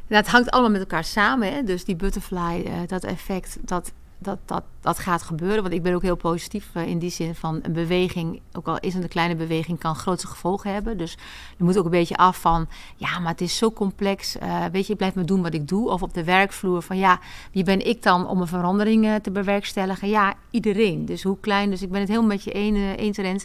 nou, 0.08 0.23
het 0.23 0.29
hangt 0.29 0.50
allemaal 0.50 0.70
met 0.70 0.81
elkaar 0.81 1.05
samen. 1.05 1.52
Hè? 1.52 1.62
Dus 1.62 1.85
die 1.85 1.96
butterfly, 1.96 2.62
uh, 2.67 2.73
dat 2.87 3.05
effect, 3.05 3.58
dat 3.61 3.93
dat, 4.19 4.38
dat, 4.44 4.62
dat 4.81 4.99
gaat 4.99 5.23
gebeuren. 5.23 5.62
Want 5.62 5.75
ik 5.75 5.82
ben 5.82 5.94
ook 5.94 6.03
heel 6.03 6.17
positief 6.17 6.70
uh, 6.75 6.87
in 6.87 6.99
die 6.99 7.11
zin 7.11 7.35
van 7.35 7.59
een 7.62 7.73
beweging, 7.73 8.41
ook 8.53 8.69
al 8.69 8.79
is 8.79 8.94
het 8.94 9.03
een 9.03 9.09
kleine 9.09 9.37
beweging, 9.37 9.79
kan 9.79 9.94
grote 9.94 10.26
gevolgen 10.26 10.73
hebben. 10.73 10.99
Dus 10.99 11.17
je 11.56 11.65
moet 11.65 11.79
ook 11.79 11.85
een 11.85 11.91
beetje 11.91 12.17
af 12.17 12.41
van, 12.41 12.69
ja, 12.97 13.19
maar 13.19 13.31
het 13.31 13.41
is 13.41 13.56
zo 13.56 13.73
complex. 13.73 14.37
Uh, 14.37 14.65
weet 14.73 14.87
je, 14.87 14.93
ik 14.93 14.99
blijf 14.99 15.15
maar 15.15 15.26
doen 15.26 15.43
wat 15.43 15.55
ik 15.55 15.69
doe. 15.69 15.91
Of 15.91 16.03
op 16.03 16.15
de 16.15 16.25
werkvloer 16.25 16.82
van, 16.82 16.99
ja, 16.99 17.20
wie 17.53 17.65
ben 17.65 17.87
ik 17.87 18.03
dan 18.03 18.26
om 18.26 18.41
een 18.41 18.47
verandering 18.47 19.05
uh, 19.05 19.15
te 19.15 19.31
bewerkstelligen? 19.31 20.09
Ja, 20.09 20.35
iedereen. 20.50 21.05
Dus 21.05 21.23
hoe 21.23 21.41
klein. 21.41 21.71
Dus 21.71 21.82
ik 21.82 21.91
ben 21.91 22.00
het 22.00 22.09
helemaal 22.09 22.31
met 22.31 22.44
je 22.44 22.53
eens, 22.97 23.17
Rens. 23.17 23.44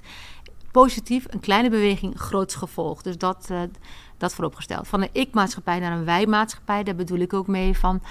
Positief, 0.72 1.26
een 1.30 1.40
kleine 1.40 1.70
beweging, 1.70 2.20
groot 2.20 2.56
gevolg. 2.56 3.02
Dus 3.02 3.18
dat, 3.18 3.50
dat 4.18 4.34
vooropgesteld. 4.34 4.88
Van 4.88 5.02
een 5.02 5.10
ik-maatschappij 5.12 5.80
naar 5.80 5.92
een 5.92 6.06
wij-maatschappij, 6.06 6.84
daar 6.84 6.96
bedoel 6.96 7.20
ik 7.20 7.34
ook 7.34 7.48
mee 7.48 7.78
van 7.78 8.02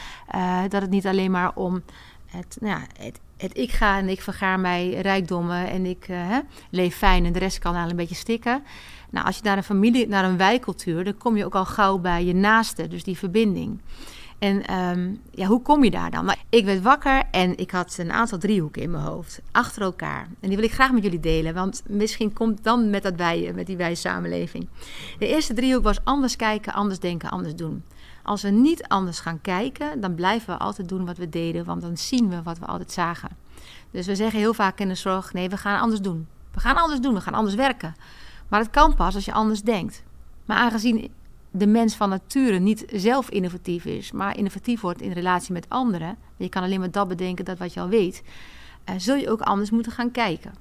dat 0.68 0.82
het 0.82 0.90
niet 0.90 1.06
alleen 1.06 1.30
maar 1.30 1.54
om 1.54 1.82
het, 2.36 2.56
nou 2.60 2.80
ja, 2.80 3.04
het, 3.04 3.20
het, 3.36 3.56
ik 3.58 3.70
ga 3.70 3.98
en 3.98 4.08
ik 4.08 4.20
vergaar 4.20 4.60
mij 4.60 4.94
rijkdommen 5.00 5.70
en 5.70 5.86
ik 5.86 6.08
uh, 6.08 6.28
hè, 6.28 6.40
leef 6.70 6.96
fijn 6.96 7.24
en 7.24 7.32
de 7.32 7.38
rest 7.38 7.58
kan 7.58 7.74
eigenlijk 7.74 8.00
een 8.00 8.06
beetje 8.06 8.22
stikken. 8.22 8.62
Nou, 9.10 9.26
als 9.26 9.36
je 9.36 9.42
naar 9.44 9.56
een 9.56 9.62
familie, 9.62 10.08
naar 10.08 10.24
een 10.24 10.36
wijcultuur, 10.36 11.04
dan 11.04 11.18
kom 11.18 11.36
je 11.36 11.44
ook 11.44 11.54
al 11.54 11.64
gauw 11.64 11.98
bij 11.98 12.24
je 12.24 12.34
naaste, 12.34 12.88
dus 12.88 13.04
die 13.04 13.18
verbinding. 13.18 13.80
En 14.38 14.74
um, 14.74 15.20
ja, 15.30 15.46
hoe 15.46 15.62
kom 15.62 15.84
je 15.84 15.90
daar 15.90 16.10
dan? 16.10 16.24
Nou, 16.24 16.38
ik 16.48 16.64
werd 16.64 16.82
wakker 16.82 17.22
en 17.30 17.58
ik 17.58 17.70
had 17.70 17.96
een 17.98 18.12
aantal 18.12 18.38
driehoeken 18.38 18.82
in 18.82 18.90
mijn 18.90 19.04
hoofd, 19.04 19.40
achter 19.50 19.82
elkaar. 19.82 20.28
En 20.40 20.48
die 20.48 20.56
wil 20.56 20.66
ik 20.66 20.72
graag 20.72 20.92
met 20.92 21.02
jullie 21.02 21.20
delen, 21.20 21.54
want 21.54 21.82
misschien 21.86 22.32
komt 22.32 22.64
dan 22.64 22.90
met, 22.90 23.02
dat 23.02 23.14
wij, 23.14 23.52
met 23.54 23.66
die 23.66 23.76
wij 23.76 23.94
samenleving. 23.94 24.68
De 25.18 25.28
eerste 25.28 25.54
driehoek 25.54 25.82
was 25.82 26.04
anders 26.04 26.36
kijken, 26.36 26.72
anders 26.72 27.00
denken, 27.00 27.30
anders 27.30 27.54
doen. 27.54 27.82
Als 28.22 28.42
we 28.42 28.48
niet 28.48 28.82
anders 28.88 29.20
gaan 29.20 29.40
kijken, 29.40 30.00
dan 30.00 30.14
blijven 30.14 30.54
we 30.54 30.64
altijd 30.64 30.88
doen 30.88 31.06
wat 31.06 31.16
we 31.16 31.28
deden, 31.28 31.64
want 31.64 31.80
dan 31.82 31.96
zien 31.96 32.28
we 32.28 32.42
wat 32.42 32.58
we 32.58 32.66
altijd 32.66 32.92
zagen. 32.92 33.30
Dus 33.90 34.06
we 34.06 34.14
zeggen 34.14 34.38
heel 34.38 34.54
vaak 34.54 34.78
in 34.78 34.88
de 34.88 34.94
zorg: 34.94 35.32
nee, 35.32 35.48
we 35.48 35.56
gaan 35.56 35.80
anders 35.80 36.00
doen. 36.00 36.26
We 36.52 36.60
gaan 36.60 36.76
anders 36.76 37.00
doen, 37.00 37.14
we 37.14 37.20
gaan 37.20 37.34
anders 37.34 37.54
werken. 37.54 37.94
Maar 38.48 38.60
het 38.60 38.70
kan 38.70 38.94
pas 38.94 39.14
als 39.14 39.24
je 39.24 39.32
anders 39.32 39.62
denkt. 39.62 40.02
Maar 40.44 40.56
aangezien 40.56 41.10
de 41.50 41.66
mens 41.66 41.94
van 41.94 42.08
nature 42.08 42.58
niet 42.58 42.84
zelf 42.92 43.30
innovatief 43.30 43.84
is, 43.84 44.12
maar 44.12 44.36
innovatief 44.36 44.80
wordt 44.80 45.00
in 45.00 45.12
relatie 45.12 45.52
met 45.52 45.68
anderen, 45.68 46.16
je 46.36 46.48
kan 46.48 46.62
alleen 46.62 46.80
maar 46.80 46.90
dat 46.90 47.08
bedenken 47.08 47.44
dat 47.44 47.58
wat 47.58 47.74
je 47.74 47.80
al 47.80 47.88
weet, 47.88 48.22
uh, 48.90 48.94
zul 48.98 49.14
je 49.14 49.30
ook 49.30 49.40
anders 49.40 49.70
moeten 49.70 49.92
gaan 49.92 50.10
kijken. 50.10 50.52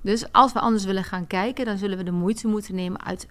Dus 0.00 0.32
als 0.32 0.52
we 0.52 0.60
anders 0.60 0.84
willen 0.84 1.04
gaan 1.04 1.26
kijken, 1.26 1.64
dan 1.64 1.78
zullen 1.78 1.98
we 1.98 2.04
de 2.04 2.10
moeite 2.10 2.48
moeten 2.48 2.74
nemen 2.74 3.04
uit 3.04 3.26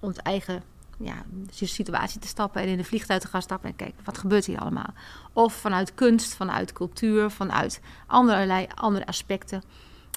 ons 0.00 0.16
eigen 0.16 0.62
ja, 1.04 1.24
situatie 1.50 2.20
te 2.20 2.26
stappen 2.26 2.62
en 2.62 2.68
in 2.68 2.76
de 2.76 2.84
vliegtuig 2.84 3.20
te 3.20 3.28
gaan 3.28 3.42
stappen 3.42 3.70
en 3.70 3.76
kijken 3.76 4.04
wat 4.04 4.18
gebeurt 4.18 4.46
hier 4.46 4.58
allemaal. 4.58 4.94
Of 5.32 5.54
vanuit 5.54 5.94
kunst, 5.94 6.34
vanuit 6.34 6.72
cultuur, 6.72 7.30
vanuit 7.30 7.80
allerlei 8.06 8.66
andere 8.74 9.06
aspecten. 9.06 9.62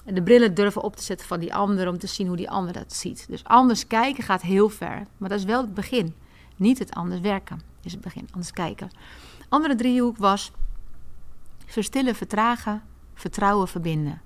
En 0.04 0.14
de 0.14 0.22
brillen 0.22 0.54
durven 0.54 0.82
op 0.82 0.96
te 0.96 1.02
zetten 1.02 1.26
van 1.26 1.40
die 1.40 1.54
ander 1.54 1.88
om 1.88 1.98
te 1.98 2.06
zien 2.06 2.26
hoe 2.26 2.36
die 2.36 2.50
ander 2.50 2.72
dat 2.72 2.92
ziet. 2.92 3.26
Dus 3.28 3.44
anders 3.44 3.86
kijken 3.86 4.24
gaat 4.24 4.42
heel 4.42 4.68
ver. 4.68 5.06
Maar 5.16 5.28
dat 5.28 5.38
is 5.38 5.44
wel 5.44 5.60
het 5.60 5.74
begin. 5.74 6.14
Niet 6.56 6.78
het 6.78 6.94
anders 6.94 7.20
werken 7.20 7.60
is 7.82 7.92
het 7.92 8.00
begin. 8.00 8.28
Anders 8.30 8.52
kijken. 8.52 8.90
Andere 9.48 9.74
driehoek 9.74 10.16
was 10.16 10.52
verstillen, 11.66 12.14
vertragen, 12.14 12.82
vertrouwen, 13.14 13.68
verbinden. 13.68 14.20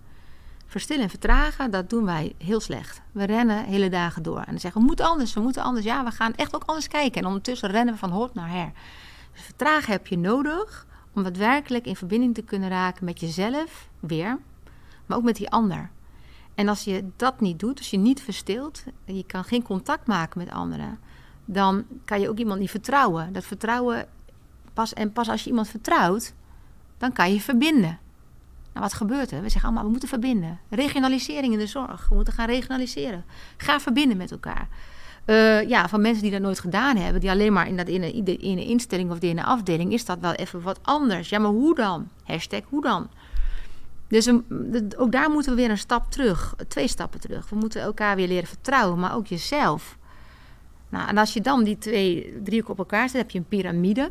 Verstillen 0.71 1.03
en 1.03 1.11
vertragen, 1.11 1.71
dat 1.71 1.91
doen 1.91 2.05
wij 2.05 2.35
heel 2.39 2.61
slecht. 2.61 3.03
We 3.13 3.25
rennen 3.25 3.65
hele 3.65 3.89
dagen 3.89 4.23
door. 4.23 4.39
En 4.39 4.51
dan 4.51 4.59
zeggen 4.59 4.81
we, 4.81 4.87
moeten 4.87 5.05
anders, 5.05 5.35
we 5.35 5.41
moeten 5.41 5.63
anders. 5.63 5.85
Ja, 5.85 6.05
we 6.05 6.11
gaan 6.11 6.35
echt 6.35 6.55
ook 6.55 6.63
anders 6.67 6.89
kijken. 6.89 7.21
En 7.21 7.27
ondertussen 7.27 7.71
rennen 7.71 7.95
we 7.95 8.01
van 8.01 8.11
hot 8.11 8.35
naar 8.35 8.51
her. 8.51 8.73
Dus 9.33 9.43
vertragen 9.43 9.93
heb 9.93 10.07
je 10.07 10.19
nodig 10.19 10.87
om 11.15 11.23
daadwerkelijk 11.23 11.87
in 11.87 11.97
verbinding 11.97 12.35
te 12.35 12.43
kunnen 12.43 12.69
raken 12.69 13.05
met 13.05 13.21
jezelf, 13.21 13.89
weer, 14.01 14.39
maar 15.07 15.17
ook 15.17 15.25
met 15.25 15.37
die 15.37 15.51
ander. 15.51 15.91
En 16.55 16.69
als 16.69 16.85
je 16.85 17.09
dat 17.17 17.41
niet 17.41 17.59
doet, 17.59 17.79
als 17.79 17.91
je 17.91 17.99
niet 17.99 18.23
verstilt, 18.23 18.85
je 19.05 19.25
kan 19.27 19.45
geen 19.45 19.63
contact 19.63 20.07
maken 20.07 20.39
met 20.39 20.51
anderen, 20.51 20.99
dan 21.45 21.85
kan 22.05 22.21
je 22.21 22.29
ook 22.29 22.39
iemand 22.39 22.61
niet 22.61 22.71
vertrouwen. 22.71 23.33
Dat 23.33 23.45
vertrouwen, 23.45 24.07
pas, 24.73 24.93
en 24.93 25.13
pas 25.13 25.29
als 25.29 25.45
je 25.45 25.51
iemand 25.51 25.69
vertrouwt, 25.69 26.35
dan 26.99 27.13
kan 27.13 27.33
je 27.33 27.41
verbinden. 27.41 27.99
Nou, 28.73 28.85
wat 28.85 28.95
gebeurt 28.95 29.31
er? 29.31 29.43
We 29.43 29.49
zeggen 29.49 29.65
allemaal, 29.65 29.85
we 29.85 29.91
moeten 29.91 30.09
verbinden. 30.09 30.59
Regionalisering 30.69 31.53
in 31.53 31.59
de 31.59 31.67
zorg. 31.67 32.09
We 32.09 32.15
moeten 32.15 32.35
gaan 32.35 32.47
regionaliseren. 32.47 33.25
Ga 33.57 33.81
verbinden 33.81 34.17
met 34.17 34.31
elkaar. 34.31 34.69
Uh, 35.27 35.69
ja, 35.69 35.89
van 35.89 36.01
mensen 36.01 36.23
die 36.23 36.33
dat 36.33 36.41
nooit 36.41 36.61
gedaan 36.61 36.97
hebben, 36.97 37.21
die 37.21 37.31
alleen 37.31 37.53
maar 37.53 37.69
in, 37.69 37.77
dat, 37.77 37.89
in, 37.89 38.03
een, 38.03 38.25
in 38.27 38.59
een 38.59 38.65
instelling 38.65 39.11
of 39.11 39.21
in 39.21 39.39
een 39.39 39.45
afdeling, 39.45 39.93
is 39.93 40.05
dat 40.05 40.19
wel 40.21 40.33
even 40.33 40.63
wat 40.63 40.79
anders. 40.83 41.29
Ja, 41.29 41.39
maar 41.39 41.51
hoe 41.51 41.75
dan? 41.75 42.09
Hashtag 42.25 42.63
hoe 42.69 42.83
dan? 42.83 43.09
Dus 44.09 44.29
ook 44.97 45.13
daar 45.13 45.31
moeten 45.31 45.51
we 45.51 45.61
weer 45.61 45.71
een 45.71 45.79
stap 45.79 46.11
terug, 46.11 46.55
twee 46.69 46.89
stappen 46.89 47.21
terug. 47.21 47.49
We 47.49 47.57
moeten 47.57 47.83
elkaar 47.83 48.17
weer 48.17 48.29
leren 48.29 48.49
vertrouwen, 48.49 48.99
maar 48.99 49.15
ook 49.15 49.27
jezelf. 49.27 49.99
Nou, 50.89 51.09
en 51.09 51.19
als 51.19 51.33
je 51.33 51.41
dan 51.41 51.65
die 51.65 51.79
twee 51.79 52.41
driehoeken 52.45 52.73
op 52.73 52.79
elkaar 52.79 53.09
zet, 53.09 53.21
heb 53.21 53.31
je 53.31 53.39
een 53.39 53.49
piramide. 53.49 54.11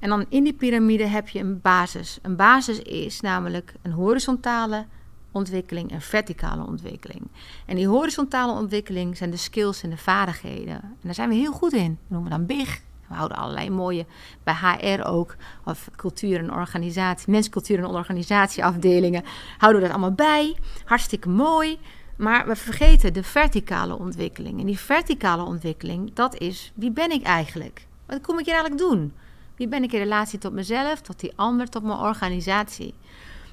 En 0.00 0.08
dan 0.08 0.26
in 0.28 0.44
die 0.44 0.52
piramide 0.52 1.06
heb 1.06 1.28
je 1.28 1.38
een 1.38 1.60
basis. 1.60 2.18
Een 2.22 2.36
basis 2.36 2.78
is 2.78 3.20
namelijk 3.20 3.74
een 3.82 3.92
horizontale 3.92 4.86
ontwikkeling 5.32 5.90
en 5.90 6.00
verticale 6.00 6.66
ontwikkeling. 6.66 7.22
En 7.66 7.76
die 7.76 7.86
horizontale 7.86 8.52
ontwikkeling 8.52 9.16
zijn 9.16 9.30
de 9.30 9.36
skills 9.36 9.82
en 9.82 9.90
de 9.90 9.96
vaardigheden. 9.96 10.74
En 10.82 10.98
daar 11.00 11.14
zijn 11.14 11.28
we 11.28 11.34
heel 11.34 11.52
goed 11.52 11.72
in. 11.72 11.88
Dat 11.88 12.08
noemen 12.08 12.30
we 12.30 12.36
dan 12.36 12.46
BIG. 12.46 12.82
We 13.08 13.16
houden 13.16 13.38
allerlei 13.38 13.70
mooie, 13.70 14.06
bij 14.42 14.54
HR 14.54 15.02
ook, 15.02 15.36
of 15.64 15.88
cultuur 15.96 16.38
en 16.38 16.52
organisatie, 16.52 17.30
menscultuur 17.30 17.78
en 17.78 17.86
organisatieafdelingen, 17.86 19.24
houden 19.58 19.82
we 19.82 19.88
dat 19.88 19.96
allemaal 19.96 20.16
bij. 20.16 20.56
Hartstikke 20.84 21.28
mooi. 21.28 21.78
Maar 22.16 22.46
we 22.46 22.56
vergeten 22.56 23.12
de 23.12 23.22
verticale 23.22 23.98
ontwikkeling. 23.98 24.60
En 24.60 24.66
die 24.66 24.78
verticale 24.78 25.42
ontwikkeling, 25.42 26.14
dat 26.14 26.38
is, 26.38 26.72
wie 26.74 26.90
ben 26.90 27.10
ik 27.10 27.22
eigenlijk? 27.22 27.86
Wat 28.06 28.20
kom 28.20 28.38
ik 28.38 28.44
hier 28.44 28.54
eigenlijk 28.54 28.90
doen? 28.90 29.12
Wie 29.60 29.68
ben 29.68 29.82
ik 29.82 29.92
in 29.92 29.98
relatie 29.98 30.38
tot 30.38 30.52
mezelf, 30.52 31.00
tot 31.00 31.20
die 31.20 31.32
ander, 31.36 31.68
tot 31.68 31.82
mijn 31.82 31.98
organisatie? 31.98 32.94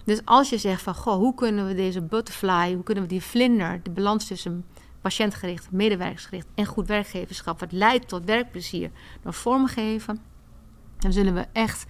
Dus 0.06 0.22
als 0.26 0.50
je 0.50 0.58
zegt 0.58 0.82
van, 0.82 0.96
goh, 0.96 1.16
hoe 1.16 1.36
kunnen 1.36 1.68
we 1.68 1.76
deze 1.76 2.02
butterfly, 2.02 2.74
hoe 2.74 2.84
kunnen 2.84 3.04
we 3.04 3.10
die 3.10 3.24
vlinder, 3.24 3.80
de 3.84 3.90
balans 3.90 4.28
tussen 4.28 4.66
patiëntgericht, 5.02 5.72
medewerkersgericht 5.72 6.48
en 6.56 6.66
goed 6.66 6.88
werkgeverschap, 6.88 7.60
wat 7.60 7.72
leidt 7.72 8.08
tot 8.08 8.26
werkplezier, 8.26 8.92
door 9.22 9.34
vormgeven, 9.34 10.20
dan 10.98 11.14
zullen 11.14 11.34
we 11.34 11.46
echt 11.52 11.86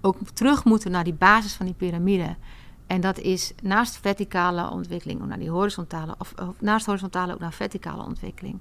ook 0.00 0.16
terug 0.34 0.64
moeten 0.64 0.90
naar 0.90 1.04
die 1.04 1.14
basis 1.14 1.52
van 1.52 1.66
die 1.66 1.74
piramide. 1.74 2.36
En 2.86 3.00
dat 3.00 3.18
is 3.18 3.52
naast 3.62 3.98
verticale 3.98 4.70
ontwikkeling, 4.70 5.20
ook 5.20 5.28
naar 5.28 5.38
die 5.38 5.50
horizontale, 5.50 6.14
of, 6.18 6.32
of 6.42 6.60
naast 6.60 6.86
horizontale 6.86 7.32
ook 7.32 7.40
naar 7.40 7.52
verticale 7.52 8.02
ontwikkeling. 8.02 8.60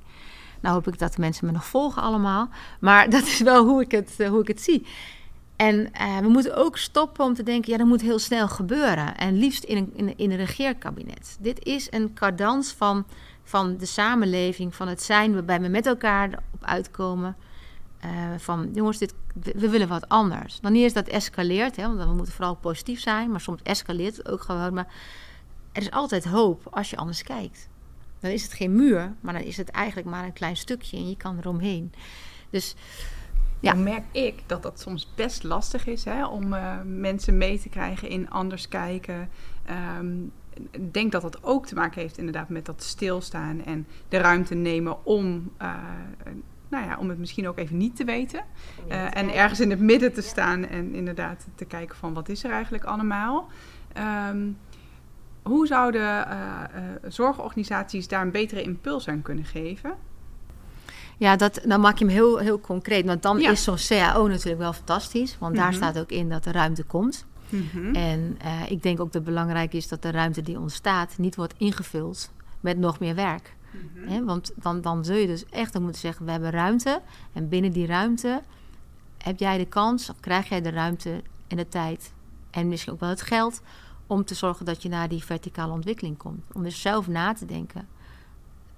Nou 0.61 0.73
hoop 0.75 0.87
ik 0.87 0.99
dat 0.99 1.13
de 1.13 1.21
mensen 1.21 1.45
me 1.45 1.51
nog 1.51 1.65
volgen 1.65 2.01
allemaal. 2.01 2.49
Maar 2.79 3.09
dat 3.15 3.23
is 3.23 3.39
wel 3.39 3.65
hoe 3.65 3.81
ik 3.81 3.91
het, 3.91 4.15
uh, 4.17 4.29
hoe 4.29 4.41
ik 4.41 4.47
het 4.47 4.61
zie. 4.61 4.85
En 5.55 5.75
uh, 5.75 6.17
we 6.17 6.27
moeten 6.27 6.55
ook 6.55 6.77
stoppen 6.77 7.25
om 7.25 7.33
te 7.33 7.43
denken, 7.43 7.71
ja, 7.71 7.77
dat 7.77 7.87
moet 7.87 8.01
heel 8.01 8.19
snel 8.19 8.47
gebeuren. 8.47 9.17
En 9.17 9.37
liefst 9.37 9.63
in 9.63 9.77
een, 9.77 9.91
in, 9.93 10.17
in 10.17 10.31
een 10.31 10.37
regeerkabinet. 10.37 11.37
Dit 11.39 11.65
is 11.65 11.87
een 11.91 12.13
cadans 12.13 12.71
van, 12.71 13.05
van 13.43 13.77
de 13.77 13.85
samenleving, 13.85 14.75
van 14.75 14.87
het 14.87 15.03
zijn 15.03 15.33
waarbij 15.33 15.61
we 15.61 15.67
met 15.67 15.85
elkaar 15.85 16.43
op 16.53 16.65
uitkomen. 16.65 17.35
Uh, 18.05 18.11
van 18.37 18.69
jongens, 18.73 18.97
dit, 18.97 19.13
we 19.33 19.69
willen 19.69 19.87
wat 19.87 20.09
anders. 20.09 20.59
Dan 20.59 20.73
eens 20.73 20.93
dat 20.93 21.07
escaleert, 21.07 21.75
hè, 21.75 21.83
want 21.83 22.09
we 22.09 22.15
moeten 22.15 22.33
vooral 22.33 22.55
positief 22.55 22.99
zijn, 22.99 23.31
maar 23.31 23.41
soms 23.41 23.61
escaleert 23.63 24.17
het 24.17 24.29
ook 24.29 24.41
gewoon. 24.41 24.73
Maar 24.73 24.93
er 25.71 25.81
is 25.81 25.91
altijd 25.91 26.25
hoop 26.25 26.67
als 26.71 26.89
je 26.89 26.97
anders 26.97 27.23
kijkt. 27.23 27.68
Dan 28.19 28.31
is 28.31 28.43
het 28.43 28.53
geen 28.53 28.75
muur, 28.75 29.13
maar 29.21 29.33
dan 29.33 29.43
is 29.43 29.57
het 29.57 29.69
eigenlijk 29.69 30.07
maar 30.07 30.23
een 30.23 30.33
klein 30.33 30.57
stukje 30.57 30.97
en 30.97 31.09
je 31.09 31.17
kan 31.17 31.37
eromheen. 31.37 31.93
Dus 32.49 32.75
ja. 33.59 33.71
Dan 33.71 33.83
merk 33.83 34.03
ik 34.11 34.43
dat 34.45 34.63
dat 34.63 34.79
soms 34.79 35.13
best 35.15 35.43
lastig 35.43 35.87
is 35.87 36.03
hè, 36.03 36.25
om 36.25 36.53
uh, 36.53 36.73
mensen 36.85 37.37
mee 37.37 37.59
te 37.59 37.69
krijgen 37.69 38.09
in 38.09 38.29
anders 38.29 38.67
kijken. 38.67 39.29
Um, 39.99 40.31
ik 40.71 40.93
denk 40.93 41.11
dat 41.11 41.21
dat 41.21 41.43
ook 41.43 41.65
te 41.65 41.75
maken 41.75 42.01
heeft 42.01 42.17
inderdaad 42.17 42.49
met 42.49 42.65
dat 42.65 42.83
stilstaan 42.83 43.65
en 43.65 43.87
de 44.09 44.17
ruimte 44.17 44.55
nemen 44.55 45.05
om, 45.05 45.51
uh, 45.61 45.73
nou 46.69 46.85
ja, 46.85 46.97
om 46.97 47.09
het 47.09 47.17
misschien 47.17 47.47
ook 47.47 47.57
even 47.57 47.77
niet 47.77 47.95
te 47.95 48.03
weten. 48.03 48.43
Uh, 48.87 49.17
en 49.17 49.33
ergens 49.33 49.59
in 49.59 49.69
het 49.69 49.79
midden 49.79 50.13
te 50.13 50.21
staan 50.21 50.67
en 50.67 50.95
inderdaad 50.95 51.47
te 51.55 51.65
kijken 51.65 51.95
van 51.95 52.13
wat 52.13 52.29
is 52.29 52.43
er 52.43 52.51
eigenlijk 52.51 52.83
allemaal. 52.83 53.47
Um, 54.29 54.57
hoe 55.49 55.67
zouden 55.67 56.01
uh, 56.01 56.35
uh, 56.75 56.81
zorgorganisaties 57.07 58.07
daar 58.07 58.21
een 58.21 58.31
betere 58.31 58.61
impuls 58.61 59.07
aan 59.07 59.21
kunnen 59.21 59.45
geven? 59.45 59.93
Ja, 61.17 61.35
dat, 61.35 61.61
dan 61.65 61.81
maak 61.81 61.97
je 61.97 62.05
hem 62.05 62.13
heel, 62.13 62.37
heel 62.37 62.59
concreet. 62.59 63.05
Want 63.05 63.21
dan 63.21 63.39
is 63.39 63.63
zo'n 63.63 63.75
CAO 63.87 64.27
natuurlijk 64.27 64.59
wel 64.59 64.73
fantastisch. 64.73 65.37
Want 65.39 65.55
daar 65.55 65.67
mhm. 65.67 65.75
staat 65.75 65.99
ook 65.99 66.11
in 66.11 66.29
dat 66.29 66.45
er 66.45 66.53
ruimte 66.53 66.83
komt. 66.83 67.25
Mhm. 67.49 67.95
En 67.95 68.37
uh, 68.45 68.71
ik 68.71 68.83
denk 68.83 68.99
ook 68.99 69.05
dat 69.05 69.13
het 69.13 69.23
belangrijk 69.23 69.73
is 69.73 69.87
dat 69.87 70.01
de 70.01 70.11
ruimte 70.11 70.41
die 70.41 70.59
ontstaat 70.59 71.17
niet 71.17 71.35
wordt 71.35 71.53
ingevuld 71.57 72.31
met 72.59 72.77
nog 72.77 72.99
meer 72.99 73.15
werk. 73.15 73.55
Mm 73.71 74.25
want 74.25 74.51
dan, 74.55 74.81
dan 74.81 75.05
zul 75.05 75.15
je 75.15 75.27
dus 75.27 75.45
echt 75.45 75.73
dan 75.73 75.81
moeten 75.81 76.01
zeggen: 76.01 76.25
we 76.25 76.31
hebben 76.31 76.49
ruimte. 76.49 77.01
En 77.33 77.49
binnen 77.49 77.71
die 77.71 77.85
ruimte 77.85 78.41
heb 79.17 79.39
jij 79.39 79.57
de 79.57 79.65
kans, 79.65 80.09
of 80.09 80.19
krijg 80.19 80.49
jij 80.49 80.61
de 80.61 80.69
ruimte 80.69 81.21
en 81.47 81.57
de 81.57 81.67
tijd. 81.67 82.13
En 82.51 82.67
misschien 82.67 82.93
ook 82.93 82.99
wel 82.99 83.09
het 83.09 83.21
geld 83.21 83.61
om 84.09 84.25
te 84.25 84.35
zorgen 84.35 84.65
dat 84.65 84.83
je 84.83 84.89
naar 84.89 85.09
die 85.09 85.23
verticale 85.23 85.71
ontwikkeling 85.71 86.17
komt. 86.17 86.43
Om 86.53 86.63
dus 86.63 86.81
zelf 86.81 87.07
na 87.07 87.33
te 87.33 87.45
denken. 87.45 87.87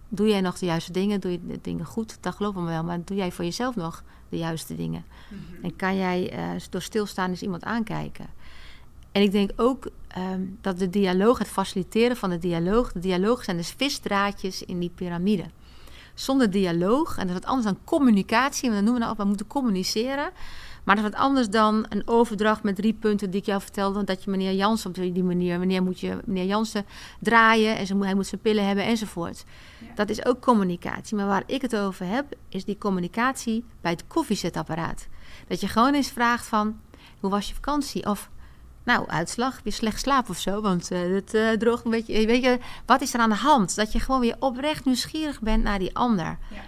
Doe 0.09 0.27
jij 0.27 0.41
nog 0.41 0.59
de 0.59 0.65
juiste 0.65 0.91
dingen? 0.91 1.19
Doe 1.19 1.31
je 1.31 1.47
de 1.47 1.59
dingen 1.61 1.85
goed? 1.85 2.17
Dat 2.19 2.35
geloven 2.35 2.63
we 2.63 2.69
wel. 2.69 2.83
Maar 2.83 2.99
doe 3.05 3.17
jij 3.17 3.31
voor 3.31 3.45
jezelf 3.45 3.75
nog 3.75 4.03
de 4.29 4.37
juiste 4.37 4.75
dingen? 4.75 5.05
Mhm. 5.27 5.65
En 5.65 5.75
kan 5.75 5.95
jij 5.95 6.33
uh, 6.33 6.61
door 6.69 6.81
stilstaan 6.81 7.29
eens 7.29 7.41
iemand 7.41 7.63
aankijken? 7.63 8.25
En 9.11 9.21
ik 9.21 9.31
denk 9.31 9.51
ook 9.55 9.89
um, 10.17 10.57
dat 10.61 10.79
de 10.79 10.89
dialoog, 10.89 11.37
het 11.37 11.47
faciliteren 11.47 12.17
van 12.17 12.29
de 12.29 12.37
dialoog... 12.37 12.91
de 12.91 12.99
dialoog 12.99 13.43
zijn 13.43 13.57
dus 13.57 13.73
visdraadjes 13.77 14.63
in 14.63 14.79
die 14.79 14.91
piramide. 14.95 15.45
Zonder 16.13 16.51
dialoog, 16.51 17.17
en 17.17 17.27
dat 17.27 17.35
is 17.35 17.41
wat 17.41 17.49
anders 17.49 17.65
dan 17.67 17.77
communicatie... 17.83 18.69
want 18.69 18.73
dan 18.73 18.83
noemen 18.83 18.93
we 18.93 18.99
nou 18.99 19.11
op, 19.11 19.17
we 19.17 19.27
moeten 19.27 19.47
communiceren... 19.47 20.31
Maar 20.83 20.95
dat 20.95 21.05
is 21.05 21.11
wat 21.11 21.19
anders 21.19 21.49
dan 21.49 21.85
een 21.89 22.07
overdracht 22.07 22.63
met 22.63 22.75
drie 22.75 22.93
punten 22.93 23.29
die 23.29 23.39
ik 23.39 23.45
jou 23.45 23.61
vertelde. 23.61 24.03
Dat 24.03 24.23
je 24.23 24.29
meneer 24.29 24.53
Jansen 24.53 24.89
op 24.89 24.95
die 24.95 25.23
manier, 25.23 25.57
wanneer 25.57 25.83
moet 25.83 25.99
je 25.99 26.17
meneer 26.25 26.45
Jansen 26.45 26.85
draaien 27.19 27.77
en 27.77 28.01
hij 28.01 28.15
moet 28.15 28.27
zijn 28.27 28.41
pillen 28.41 28.67
hebben 28.67 28.85
enzovoort. 28.85 29.43
Dat 29.95 30.09
is 30.09 30.25
ook 30.25 30.41
communicatie. 30.41 31.15
Maar 31.15 31.27
waar 31.27 31.43
ik 31.45 31.61
het 31.61 31.75
over 31.75 32.05
heb, 32.05 32.25
is 32.49 32.65
die 32.65 32.77
communicatie 32.77 33.63
bij 33.81 33.91
het 33.91 34.07
koffiezetapparaat. 34.07 35.07
Dat 35.47 35.61
je 35.61 35.67
gewoon 35.67 35.93
eens 35.93 36.11
vraagt 36.11 36.47
van, 36.47 36.79
hoe 37.19 37.29
was 37.29 37.47
je 37.47 37.53
vakantie? 37.53 38.05
Of, 38.05 38.29
nou, 38.83 39.07
uitslag, 39.07 39.59
weer 39.63 39.73
slecht 39.73 39.99
slaap 39.99 40.29
of 40.29 40.37
zo, 40.37 40.61
want 40.61 40.91
uh, 40.91 41.13
het 41.15 41.33
uh, 41.33 41.51
droogt 41.51 41.85
een 41.85 41.91
beetje. 41.91 42.25
Weet 42.25 42.43
je, 42.43 42.59
wat 42.85 43.01
is 43.01 43.13
er 43.13 43.19
aan 43.19 43.29
de 43.29 43.35
hand? 43.35 43.75
Dat 43.75 43.91
je 43.91 43.99
gewoon 43.99 44.21
weer 44.21 44.35
oprecht 44.39 44.85
nieuwsgierig 44.85 45.41
bent 45.41 45.63
naar 45.63 45.79
die 45.79 45.95
ander. 45.95 46.37
Ja. 46.49 46.61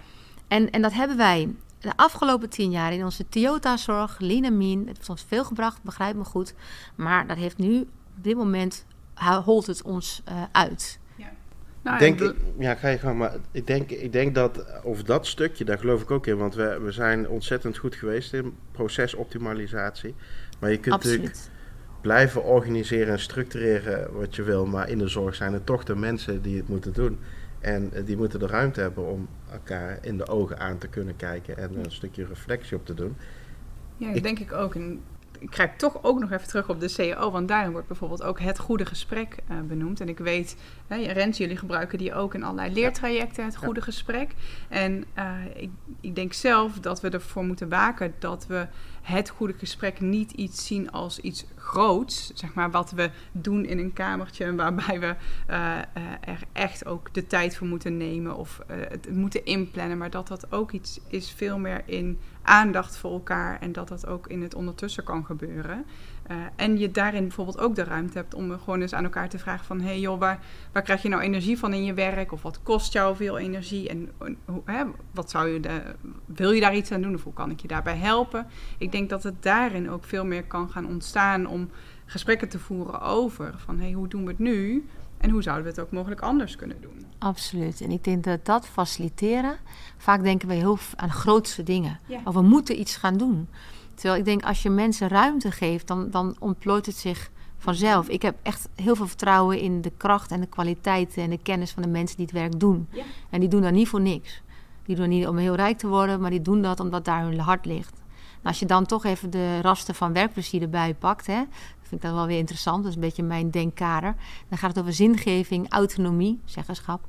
En, 0.48 0.70
en 0.70 0.82
dat 0.82 0.92
hebben 0.92 1.16
wij 1.16 1.54
de 1.84 1.96
afgelopen 1.96 2.50
tien 2.50 2.70
jaar 2.70 2.92
in 2.92 3.04
onze 3.04 3.28
Toyota-zorg, 3.28 4.20
Mean, 4.20 4.78
het 4.78 4.96
heeft 4.96 5.08
ons 5.08 5.24
veel 5.28 5.44
gebracht, 5.44 5.82
begrijp 5.82 6.16
me 6.16 6.24
goed. 6.24 6.54
Maar 6.94 7.26
dat 7.26 7.36
heeft 7.36 7.58
nu, 7.58 7.80
op 8.16 8.24
dit 8.24 8.36
moment, 8.36 8.86
holt 9.44 9.66
het 9.66 9.82
ons 9.82 10.22
uh, 10.28 10.42
uit. 10.52 10.98
Ja. 11.16 11.32
Nou, 11.82 11.98
denk, 11.98 12.34
ja, 12.58 12.74
ga 12.74 12.88
je 12.88 12.98
gaan, 12.98 13.16
maar 13.16 13.36
ik 13.52 13.66
denk, 13.66 13.90
ik 13.90 14.12
denk 14.12 14.34
dat 14.34 14.82
over 14.82 15.04
dat 15.04 15.26
stukje, 15.26 15.64
daar 15.64 15.78
geloof 15.78 16.02
ik 16.02 16.10
ook 16.10 16.26
in, 16.26 16.36
want 16.36 16.54
we, 16.54 16.80
we 16.82 16.92
zijn 16.92 17.28
ontzettend 17.28 17.76
goed 17.76 17.94
geweest 17.94 18.32
in 18.32 18.56
procesoptimalisatie. 18.72 20.14
Maar 20.60 20.70
je 20.70 20.78
kunt 20.78 20.94
Absoluut. 20.94 21.20
natuurlijk 21.20 21.52
blijven 22.00 22.44
organiseren 22.44 23.12
en 23.12 23.20
structureren 23.20 24.12
wat 24.12 24.36
je 24.36 24.42
wil, 24.42 24.66
maar 24.66 24.88
in 24.88 24.98
de 24.98 25.08
zorg 25.08 25.34
zijn 25.34 25.52
het 25.52 25.66
toch 25.66 25.84
de 25.84 25.96
mensen 25.96 26.42
die 26.42 26.56
het 26.56 26.68
moeten 26.68 26.92
doen. 26.92 27.18
En 27.64 27.92
eh, 27.92 28.06
die 28.06 28.16
moeten 28.16 28.38
de 28.38 28.46
ruimte 28.46 28.80
hebben 28.80 29.06
om 29.06 29.28
elkaar 29.50 29.98
in 30.00 30.18
de 30.18 30.28
ogen 30.28 30.58
aan 30.58 30.78
te 30.78 30.88
kunnen 30.88 31.16
kijken 31.16 31.56
en 31.56 31.76
een 31.76 31.90
stukje 31.90 32.26
reflectie 32.26 32.76
op 32.76 32.86
te 32.86 32.94
doen. 32.94 33.16
Ja, 33.96 34.12
dat 34.12 34.22
denk 34.22 34.38
ik 34.38 34.52
ook. 34.52 34.74
En 34.74 35.00
ik 35.38 35.50
krijg 35.50 35.76
toch 35.76 35.98
ook 36.02 36.20
nog 36.20 36.30
even 36.30 36.48
terug 36.48 36.68
op 36.68 36.80
de 36.80 36.88
CEO, 36.88 37.30
want 37.30 37.48
daarin 37.48 37.72
wordt 37.72 37.88
bijvoorbeeld 37.88 38.22
ook 38.22 38.40
het 38.40 38.58
goede 38.58 38.86
gesprek 38.86 39.36
uh, 39.50 39.60
benoemd. 39.60 40.00
En 40.00 40.08
ik 40.08 40.18
weet, 40.18 40.56
hè, 40.86 40.96
Rens, 40.96 41.38
jullie 41.38 41.56
gebruiken 41.56 41.98
die 41.98 42.14
ook 42.14 42.34
in 42.34 42.42
allerlei 42.42 42.72
leertrajecten, 42.72 43.44
het 43.44 43.56
goede 43.56 43.80
gesprek. 43.80 44.34
En 44.68 45.04
uh, 45.18 45.34
ik, 45.54 45.70
ik 46.00 46.14
denk 46.14 46.32
zelf 46.32 46.80
dat 46.80 47.00
we 47.00 47.10
ervoor 47.10 47.44
moeten 47.44 47.68
waken 47.68 48.14
dat 48.18 48.46
we 48.46 48.66
het 49.04 49.28
goede 49.28 49.52
gesprek 49.52 50.00
niet 50.00 50.32
iets 50.32 50.66
zien 50.66 50.90
als 50.90 51.18
iets 51.20 51.44
groots, 51.56 52.30
zeg 52.34 52.54
maar, 52.54 52.70
wat 52.70 52.90
we 52.90 53.10
doen 53.32 53.64
in 53.64 53.78
een 53.78 53.92
kamertje 53.92 54.54
waarbij 54.54 55.00
we 55.00 55.14
uh, 55.50 55.78
er 56.20 56.40
echt 56.52 56.86
ook 56.86 57.14
de 57.14 57.26
tijd 57.26 57.56
voor 57.56 57.66
moeten 57.66 57.96
nemen 57.96 58.36
of 58.36 58.60
uh, 58.70 58.76
het 58.88 59.10
moeten 59.10 59.44
inplannen, 59.44 59.98
maar 59.98 60.10
dat 60.10 60.28
dat 60.28 60.52
ook 60.52 60.72
iets 60.72 61.00
is 61.08 61.30
veel 61.30 61.58
meer 61.58 61.82
in 61.86 62.18
aandacht 62.42 62.96
voor 62.96 63.12
elkaar 63.12 63.60
en 63.60 63.72
dat 63.72 63.88
dat 63.88 64.06
ook 64.06 64.26
in 64.26 64.42
het 64.42 64.54
ondertussen 64.54 65.04
kan 65.04 65.24
gebeuren. 65.24 65.84
Uh, 66.30 66.36
en 66.56 66.78
je 66.78 66.90
daarin 66.90 67.22
bijvoorbeeld 67.22 67.58
ook 67.58 67.74
de 67.74 67.84
ruimte 67.84 68.18
hebt 68.18 68.34
om 68.34 68.58
gewoon 68.58 68.80
eens 68.80 68.92
aan 68.92 69.04
elkaar 69.04 69.28
te 69.28 69.38
vragen 69.38 69.66
van... 69.66 69.80
hé 69.80 69.86
hey 69.86 70.00
joh, 70.00 70.18
waar, 70.18 70.38
waar 70.72 70.82
krijg 70.82 71.02
je 71.02 71.08
nou 71.08 71.22
energie 71.22 71.58
van 71.58 71.72
in 71.72 71.84
je 71.84 71.94
werk? 71.94 72.32
Of 72.32 72.42
wat 72.42 72.62
kost 72.62 72.92
jou 72.92 73.16
veel 73.16 73.38
energie? 73.38 73.88
En 73.88 74.10
hoe, 74.44 74.62
hè, 74.64 74.84
wat 75.10 75.30
zou 75.30 75.48
je 75.48 75.60
de, 75.60 75.82
wil 76.24 76.50
je 76.50 76.60
daar 76.60 76.76
iets 76.76 76.92
aan 76.92 77.02
doen? 77.02 77.14
Of 77.14 77.24
hoe 77.24 77.32
kan 77.32 77.50
ik 77.50 77.60
je 77.60 77.68
daarbij 77.68 77.96
helpen? 77.96 78.46
Ik 78.78 78.92
denk 78.92 79.10
dat 79.10 79.22
het 79.22 79.42
daarin 79.42 79.90
ook 79.90 80.04
veel 80.04 80.24
meer 80.24 80.44
kan 80.44 80.70
gaan 80.70 80.86
ontstaan 80.86 81.46
om 81.46 81.70
gesprekken 82.04 82.48
te 82.48 82.58
voeren 82.58 83.00
over... 83.00 83.54
van 83.56 83.76
hé, 83.76 83.84
hey, 83.84 83.92
hoe 83.92 84.08
doen 84.08 84.22
we 84.22 84.30
het 84.30 84.38
nu? 84.38 84.88
En 85.18 85.30
hoe 85.30 85.42
zouden 85.42 85.64
we 85.64 85.70
het 85.70 85.80
ook 85.80 85.90
mogelijk 85.90 86.20
anders 86.20 86.56
kunnen 86.56 86.80
doen? 86.80 87.04
Absoluut. 87.18 87.80
En 87.80 87.90
ik 87.90 88.04
denk 88.04 88.24
dat 88.24 88.44
dat 88.44 88.66
faciliteren... 88.66 89.56
vaak 89.96 90.22
denken 90.22 90.48
wij 90.48 90.56
heel 90.56 90.78
aan 90.96 91.10
grootste 91.10 91.62
dingen. 91.62 91.98
Ja. 92.06 92.20
Of 92.24 92.34
we 92.34 92.42
moeten 92.42 92.80
iets 92.80 92.96
gaan 92.96 93.16
doen... 93.16 93.48
Terwijl 93.94 94.18
ik 94.18 94.24
denk, 94.24 94.44
als 94.44 94.62
je 94.62 94.70
mensen 94.70 95.08
ruimte 95.08 95.50
geeft, 95.50 95.86
dan, 95.86 96.10
dan 96.10 96.36
ontplooit 96.38 96.86
het 96.86 96.96
zich 96.96 97.30
vanzelf. 97.58 98.08
Ik 98.08 98.22
heb 98.22 98.36
echt 98.42 98.68
heel 98.74 98.96
veel 98.96 99.06
vertrouwen 99.06 99.58
in 99.58 99.80
de 99.80 99.92
kracht 99.96 100.30
en 100.30 100.40
de 100.40 100.46
kwaliteit 100.46 101.16
en 101.16 101.30
de 101.30 101.38
kennis 101.38 101.70
van 101.70 101.82
de 101.82 101.88
mensen 101.88 102.16
die 102.16 102.26
het 102.26 102.34
werk 102.34 102.60
doen. 102.60 102.88
Ja. 102.90 103.02
En 103.30 103.40
die 103.40 103.48
doen 103.48 103.62
dat 103.62 103.72
niet 103.72 103.88
voor 103.88 104.00
niks. 104.00 104.42
Die 104.84 104.96
doen 104.96 105.04
dat 105.04 105.14
niet 105.14 105.26
om 105.26 105.36
heel 105.36 105.54
rijk 105.54 105.78
te 105.78 105.86
worden, 105.86 106.20
maar 106.20 106.30
die 106.30 106.42
doen 106.42 106.62
dat 106.62 106.80
omdat 106.80 107.04
daar 107.04 107.22
hun 107.22 107.38
hart 107.38 107.64
ligt. 107.64 108.02
Als 108.42 108.58
je 108.58 108.66
dan 108.66 108.86
toch 108.86 109.04
even 109.04 109.30
de 109.30 109.60
rasten 109.60 109.94
van 109.94 110.12
werkplezier 110.12 110.62
erbij 110.62 110.94
pakt, 110.94 111.26
hè, 111.26 111.42
vind 111.80 111.92
ik 111.92 112.00
dat 112.02 112.12
wel 112.12 112.26
weer 112.26 112.38
interessant. 112.38 112.82
Dat 112.82 112.88
is 112.88 112.94
een 112.94 113.00
beetje 113.00 113.22
mijn 113.22 113.50
denkkader. 113.50 114.14
Dan 114.48 114.58
gaat 114.58 114.70
het 114.70 114.78
over 114.78 114.92
zingeving, 114.92 115.70
autonomie, 115.72 116.40
zeggenschap, 116.44 117.06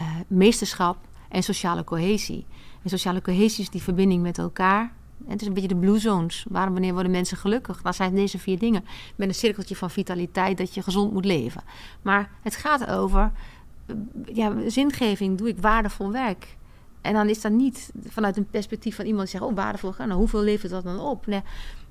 uh, 0.00 0.08
meesterschap 0.26 0.96
en 1.28 1.42
sociale 1.42 1.84
cohesie. 1.84 2.46
En 2.82 2.90
sociale 2.90 3.22
cohesie 3.22 3.62
is 3.62 3.70
die 3.70 3.82
verbinding 3.82 4.22
met 4.22 4.38
elkaar, 4.38 4.92
het 5.26 5.40
is 5.40 5.46
een 5.46 5.52
beetje 5.52 5.68
de 5.68 5.76
blue 5.76 5.98
zones. 5.98 6.46
Waarom, 6.48 6.72
wanneer 6.72 6.92
worden 6.92 7.12
mensen 7.12 7.36
gelukkig? 7.36 7.82
Dat 7.82 7.96
zijn 7.96 8.14
deze 8.14 8.38
vier 8.38 8.58
dingen. 8.58 8.84
Met 9.16 9.28
een 9.28 9.34
cirkeltje 9.34 9.76
van 9.76 9.90
vitaliteit 9.90 10.58
dat 10.58 10.74
je 10.74 10.82
gezond 10.82 11.12
moet 11.12 11.24
leven. 11.24 11.62
Maar 12.02 12.30
het 12.42 12.56
gaat 12.56 12.86
over 12.86 13.32
ja, 14.24 14.52
zingeving. 14.66 15.38
Doe 15.38 15.48
ik 15.48 15.58
waardevol 15.60 16.12
werk? 16.12 16.56
En 17.00 17.12
dan 17.12 17.28
is 17.28 17.40
dat 17.40 17.52
niet 17.52 17.92
vanuit 18.06 18.36
een 18.36 18.46
perspectief 18.50 18.96
van 18.96 19.04
iemand 19.04 19.30
die 19.30 19.38
zegt... 19.38 19.50
oh, 19.50 19.56
waardevol, 19.56 19.94
nou, 19.98 20.12
hoeveel 20.12 20.42
levert 20.42 20.72
dat 20.72 20.84
dan 20.84 21.00
op? 21.00 21.26
Nee, 21.26 21.42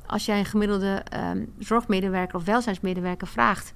als 0.05 0.25
jij 0.25 0.39
een 0.39 0.45
gemiddelde 0.45 1.03
um, 1.13 1.53
zorgmedewerker 1.59 2.35
of 2.35 2.45
welzijnsmedewerker 2.45 3.27
vraagt... 3.27 3.73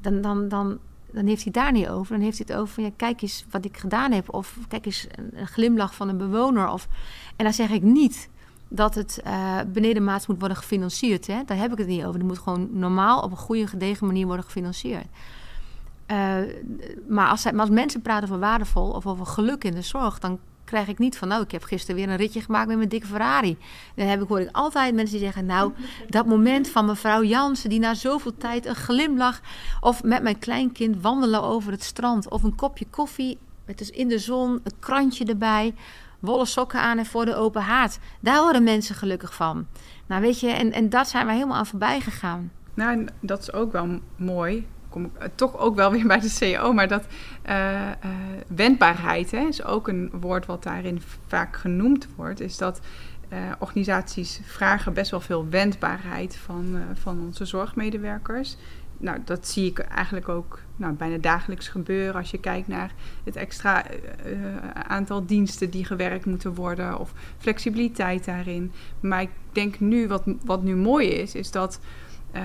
Dan, 0.00 0.20
dan, 0.20 0.48
dan, 0.48 0.78
dan 1.10 1.26
heeft 1.26 1.42
hij 1.42 1.52
daar 1.52 1.72
niet 1.72 1.88
over. 1.88 2.12
Dan 2.12 2.24
heeft 2.24 2.38
hij 2.38 2.46
het 2.48 2.56
over 2.56 2.74
van, 2.74 2.84
ja, 2.84 2.90
kijk 2.96 3.22
eens 3.22 3.44
wat 3.50 3.64
ik 3.64 3.76
gedaan 3.76 4.12
heb. 4.12 4.34
Of 4.34 4.58
kijk 4.68 4.86
eens 4.86 5.06
een 5.32 5.46
glimlach 5.46 5.94
van 5.94 6.08
een 6.08 6.16
bewoner. 6.16 6.68
Of, 6.68 6.88
en 7.36 7.44
dan 7.44 7.54
zeg 7.54 7.70
ik 7.70 7.82
niet 7.82 8.28
dat 8.68 8.94
het 8.94 9.20
uh, 9.26 9.58
benedenmaats 9.66 10.26
moet 10.26 10.38
worden 10.38 10.56
gefinancierd. 10.56 11.26
Hè? 11.26 11.42
Daar 11.46 11.58
heb 11.58 11.72
ik 11.72 11.78
het 11.78 11.86
niet 11.86 12.04
over. 12.04 12.18
Het 12.18 12.28
moet 12.28 12.38
gewoon 12.38 12.68
normaal 12.72 13.20
op 13.20 13.30
een 13.30 13.36
goede, 13.36 13.66
gedegen 13.66 14.06
manier 14.06 14.26
worden 14.26 14.44
gefinancierd. 14.44 15.06
Uh, 16.10 16.36
maar, 17.08 17.28
als, 17.28 17.46
als 17.56 17.70
mensen 17.70 18.02
praten 18.02 18.28
over 18.28 18.40
waardevol 18.40 18.90
of 18.90 19.06
over 19.06 19.26
geluk 19.26 19.64
in 19.64 19.74
de 19.74 19.82
zorg, 19.82 20.18
dan 20.18 20.38
krijg 20.64 20.88
ik 20.88 20.98
niet 20.98 21.18
van, 21.18 21.28
nou, 21.28 21.42
ik 21.42 21.50
heb 21.50 21.62
gisteren 21.62 21.96
weer 21.96 22.08
een 22.08 22.16
ritje 22.16 22.40
gemaakt 22.40 22.68
met 22.68 22.76
mijn 22.76 22.88
dikke 22.88 23.06
Ferrari. 23.06 23.58
Dan 23.94 24.06
heb 24.06 24.22
ik, 24.22 24.28
hoor 24.28 24.40
ik 24.40 24.48
altijd 24.52 24.94
mensen 24.94 25.16
die 25.16 25.24
zeggen, 25.24 25.46
nou, 25.46 25.72
dat 26.08 26.26
moment 26.26 26.68
van 26.68 26.84
mevrouw 26.84 27.22
Jansen, 27.22 27.70
die 27.70 27.78
na 27.78 27.94
zoveel 27.94 28.36
tijd 28.36 28.66
een 28.66 28.74
glimlach, 28.74 29.40
of 29.80 30.02
met 30.02 30.22
mijn 30.22 30.38
kleinkind 30.38 31.02
wandelen 31.02 31.42
over 31.42 31.72
het 31.72 31.82
strand, 31.82 32.28
of 32.30 32.42
een 32.42 32.54
kopje 32.54 32.86
koffie 32.90 33.38
met 33.66 33.78
dus 33.78 33.90
in 33.90 34.08
de 34.08 34.18
zon, 34.18 34.60
een 34.62 34.78
krantje 34.78 35.24
erbij, 35.24 35.74
wollen 36.26 36.46
sokken 36.46 36.80
aan 36.80 36.98
en 36.98 37.06
voor 37.06 37.24
de 37.24 37.34
open 37.34 37.62
haard. 37.62 37.98
Daar 38.20 38.42
worden 38.42 38.62
mensen 38.62 38.94
gelukkig 38.94 39.34
van. 39.34 39.66
Nou, 40.06 40.22
weet 40.22 40.40
je, 40.40 40.48
en, 40.48 40.72
en 40.72 40.88
dat 40.88 41.08
zijn 41.08 41.26
we 41.26 41.32
helemaal 41.32 41.56
aan 41.56 41.66
voorbij 41.66 42.00
gegaan. 42.00 42.50
Nou, 42.74 43.06
dat 43.20 43.40
is 43.40 43.52
ook 43.52 43.72
wel 43.72 44.00
mooi. 44.16 44.66
Kom 44.88 45.04
ik 45.04 45.10
uh, 45.18 45.24
toch 45.34 45.58
ook 45.58 45.74
wel 45.74 45.90
weer 45.90 46.06
bij 46.16 46.20
de 46.20 46.28
CEO, 46.28 46.72
maar 46.72 46.88
dat 46.88 47.06
uh, 47.48 47.72
uh, 47.80 47.90
wendbaarheid 48.46 49.30
hè, 49.30 49.46
is 49.46 49.64
ook 49.64 49.88
een 49.88 50.10
woord 50.20 50.46
wat 50.46 50.62
daarin 50.62 51.02
vaak 51.26 51.56
genoemd 51.56 52.08
wordt. 52.16 52.40
Is 52.40 52.56
dat 52.56 52.80
organisaties 53.58 54.40
vragen 54.44 54.92
best 54.92 55.10
wel 55.10 55.20
veel 55.20 55.48
wendbaarheid 55.48 56.36
van, 56.36 56.78
van 56.94 57.20
onze 57.20 57.44
zorgmedewerkers 57.44 58.56
nou, 58.98 59.18
dat 59.24 59.48
zie 59.48 59.66
ik 59.70 59.78
eigenlijk 59.78 60.28
ook 60.28 60.60
nou, 60.76 60.92
bijna 60.92 61.16
dagelijks 61.18 61.68
gebeuren 61.68 62.14
als 62.14 62.30
je 62.30 62.38
kijkt 62.38 62.68
naar 62.68 62.92
het 63.24 63.36
extra 63.36 63.84
uh, 63.90 64.56
aantal 64.72 65.26
diensten 65.26 65.70
die 65.70 65.84
gewerkt 65.84 66.26
moeten 66.26 66.54
worden 66.54 66.98
of 66.98 67.12
flexibiliteit 67.38 68.24
daarin. 68.24 68.72
Maar 69.00 69.22
ik 69.22 69.30
denk 69.52 69.80
nu, 69.80 70.08
wat, 70.08 70.22
wat 70.44 70.62
nu 70.62 70.76
mooi 70.76 71.08
is, 71.08 71.34
is 71.34 71.50
dat 71.50 71.80
uh, 72.34 72.42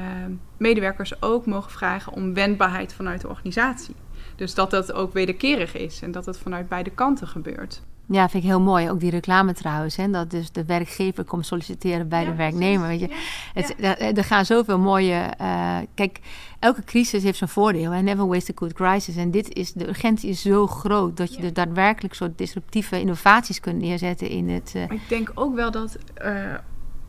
medewerkers 0.57 1.21
ook 1.21 1.45
mogen 1.45 1.71
vragen 1.71 2.13
om 2.13 2.33
wendbaarheid 2.33 2.93
vanuit 2.93 3.21
de 3.21 3.29
organisatie. 3.29 3.95
Dus 4.35 4.53
dat 4.53 4.71
dat 4.71 4.93
ook 4.93 5.13
wederkerig 5.13 5.75
is 5.75 6.01
en 6.01 6.11
dat 6.11 6.25
het 6.25 6.37
vanuit 6.37 6.69
beide 6.69 6.89
kanten 6.89 7.27
gebeurt. 7.27 7.81
Ja, 8.05 8.29
vind 8.29 8.43
ik 8.43 8.49
heel 8.49 8.61
mooi. 8.61 8.89
Ook 8.89 8.99
die 8.99 9.09
reclame 9.09 9.53
trouwens. 9.53 9.95
Hè? 9.95 10.09
Dat 10.09 10.31
dus 10.31 10.51
de 10.51 10.65
werkgever 10.65 11.23
komt 11.23 11.45
solliciteren 11.45 12.07
bij 12.07 12.25
de 12.25 12.35
werknemer. 12.35 12.87
Weet 12.87 12.99
je? 12.99 13.07
Het, 13.53 13.75
er, 13.79 14.17
er, 14.17 14.23
gaan 14.23 14.45
zoveel 14.45 14.79
mooie. 14.79 15.33
Uh, 15.41 15.77
kijk, 15.93 16.19
elke 16.59 16.83
crisis 16.83 17.23
heeft 17.23 17.37
zijn 17.37 17.49
voordeel. 17.49 17.91
En 17.91 18.03
never 18.03 18.27
waste 18.27 18.51
a 18.51 18.55
good 18.57 18.73
crisis. 18.73 19.15
En 19.15 19.31
dit 19.31 19.53
is, 19.53 19.73
de 19.73 19.87
urgentie 19.87 20.29
is 20.29 20.41
zo 20.41 20.67
groot 20.67 21.17
dat 21.17 21.35
je 21.35 21.41
er 21.41 21.53
daadwerkelijk 21.53 22.13
soort 22.13 22.37
disruptieve 22.37 22.99
innovaties 22.99 23.59
kunt 23.59 23.81
neerzetten 23.81 24.29
in 24.29 24.49
het. 24.49 24.73
Uh, 24.75 24.83
ik 24.83 25.09
denk 25.09 25.31
ook 25.35 25.55
wel 25.55 25.71
dat 25.71 25.97
uh, 26.25 26.53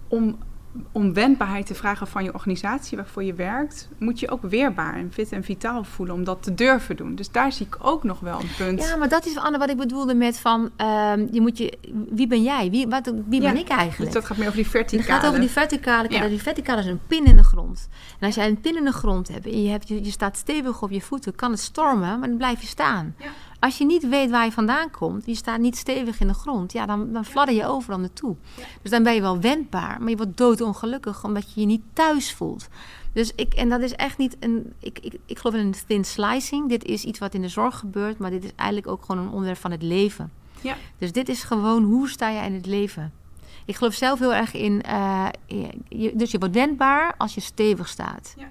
om 0.09 0.37
om 0.93 1.13
wendbaarheid 1.13 1.67
te 1.67 1.75
vragen 1.75 2.07
van 2.07 2.25
je 2.25 2.35
organisatie 2.35 2.97
waarvoor 2.97 3.25
je 3.25 3.35
werkt, 3.35 3.89
moet 3.99 4.21
je 4.21 4.31
ook 4.31 4.43
weerbaar 4.43 4.95
en 4.95 5.13
fit 5.13 5.33
en 5.33 5.45
vitaal 5.45 5.85
voelen 5.85 6.15
om 6.15 6.25
dat 6.25 6.43
te 6.43 6.55
durven 6.55 6.97
doen. 6.97 7.15
Dus 7.15 7.31
daar 7.31 7.53
zie 7.53 7.67
ik 7.67 7.77
ook 7.79 8.05
nog 8.05 8.21
wel 8.21 8.41
een 8.41 8.55
punt. 8.57 8.83
Ja, 8.83 8.97
maar 8.97 9.09
dat 9.09 9.27
is 9.27 9.37
Anne 9.37 9.59
wat 9.59 9.71
ik 9.71 9.77
bedoelde 9.77 10.15
met 10.15 10.39
van 10.39 10.71
uh, 10.81 11.13
je 11.31 11.41
moet 11.41 11.59
je, 11.59 11.79
wie 12.11 12.27
ben 12.27 12.43
jij? 12.43 12.71
Wie, 12.71 12.87
wat, 12.89 13.13
wie 13.29 13.41
ja, 13.41 13.53
ben 13.53 13.61
ik 13.61 13.69
eigenlijk? 13.69 14.13
Dus 14.13 14.21
dat 14.21 14.25
gaat 14.25 14.37
meer 14.37 14.47
over 14.47 14.59
die 14.63 14.71
verticale. 14.71 15.11
Het 15.11 15.13
gaat 15.13 15.27
over 15.27 15.41
die 15.41 15.51
verticale. 15.51 16.11
Ja. 16.11 16.29
Die 16.29 16.43
verticale 16.43 16.81
is 16.81 16.87
een 16.87 17.01
pin 17.07 17.25
in 17.25 17.37
de 17.37 17.45
grond. 17.45 17.89
En 18.19 18.27
als 18.27 18.35
jij 18.35 18.49
een 18.49 18.61
pin 18.61 18.77
in 18.77 18.85
de 18.85 18.93
grond 18.93 19.29
hebt 19.29 19.47
en 19.47 19.63
je, 19.63 19.71
hebt, 19.71 19.89
je, 19.89 20.05
je 20.05 20.11
staat 20.11 20.37
stevig 20.37 20.83
op 20.83 20.91
je 20.91 21.01
voeten, 21.01 21.35
kan 21.35 21.51
het 21.51 21.61
stormen, 21.61 22.19
maar 22.19 22.29
dan 22.29 22.37
blijf 22.37 22.61
je 22.61 22.67
staan. 22.67 23.15
Ja. 23.19 23.27
Als 23.63 23.79
je 23.79 23.85
niet 23.85 24.09
weet 24.09 24.31
waar 24.31 24.45
je 24.45 24.53
vandaan 24.53 24.91
komt, 24.91 25.27
je 25.27 25.35
staat 25.35 25.59
niet 25.59 25.77
stevig 25.77 26.21
in 26.21 26.27
de 26.27 26.35
grond, 26.35 26.73
ja, 26.73 26.87
dan, 26.87 27.13
dan 27.13 27.25
fladder 27.25 27.55
je 27.55 27.67
overal 27.67 27.99
naartoe. 27.99 28.37
Dus 28.83 28.91
dan 28.91 29.03
ben 29.03 29.15
je 29.15 29.21
wel 29.21 29.41
wendbaar, 29.41 30.01
maar 30.01 30.11
je 30.11 30.17
wordt 30.17 30.37
doodongelukkig 30.37 31.25
omdat 31.25 31.53
je 31.53 31.61
je 31.61 31.67
niet 31.67 31.83
thuis 31.93 32.33
voelt. 32.33 32.69
Dus 33.13 33.33
ik, 33.35 33.55
en 33.55 33.69
dat 33.69 33.81
is 33.81 33.93
echt 33.93 34.19
niet 34.19 34.37
een. 34.41 34.73
Ik, 34.79 34.99
ik, 34.99 35.15
ik 35.27 35.39
geloof 35.39 35.55
in 35.55 35.67
een 35.67 35.75
thin 35.87 36.05
slicing. 36.05 36.69
Dit 36.69 36.85
is 36.85 37.05
iets 37.05 37.19
wat 37.19 37.35
in 37.35 37.41
de 37.41 37.49
zorg 37.49 37.79
gebeurt, 37.79 38.19
maar 38.19 38.31
dit 38.31 38.45
is 38.45 38.51
eigenlijk 38.57 38.91
ook 38.91 39.05
gewoon 39.05 39.25
een 39.25 39.31
onderwerp 39.31 39.59
van 39.59 39.71
het 39.71 39.83
leven. 39.83 40.33
Ja. 40.61 40.77
Dus 40.99 41.13
dit 41.13 41.29
is 41.29 41.43
gewoon 41.43 41.85
hoe 41.85 42.09
sta 42.09 42.29
je 42.29 42.47
in 42.47 42.55
het 42.55 42.67
leven. 42.67 43.13
Ik 43.65 43.77
geloof 43.77 43.95
zelf 43.95 44.19
heel 44.19 44.35
erg 44.35 44.55
in. 44.55 44.83
Uh, 44.89 45.29
je, 45.89 46.13
dus 46.15 46.31
je 46.31 46.39
wordt 46.39 46.55
wendbaar 46.55 47.15
als 47.19 47.35
je 47.35 47.41
stevig 47.41 47.89
staat. 47.89 48.35
Ja. 48.37 48.49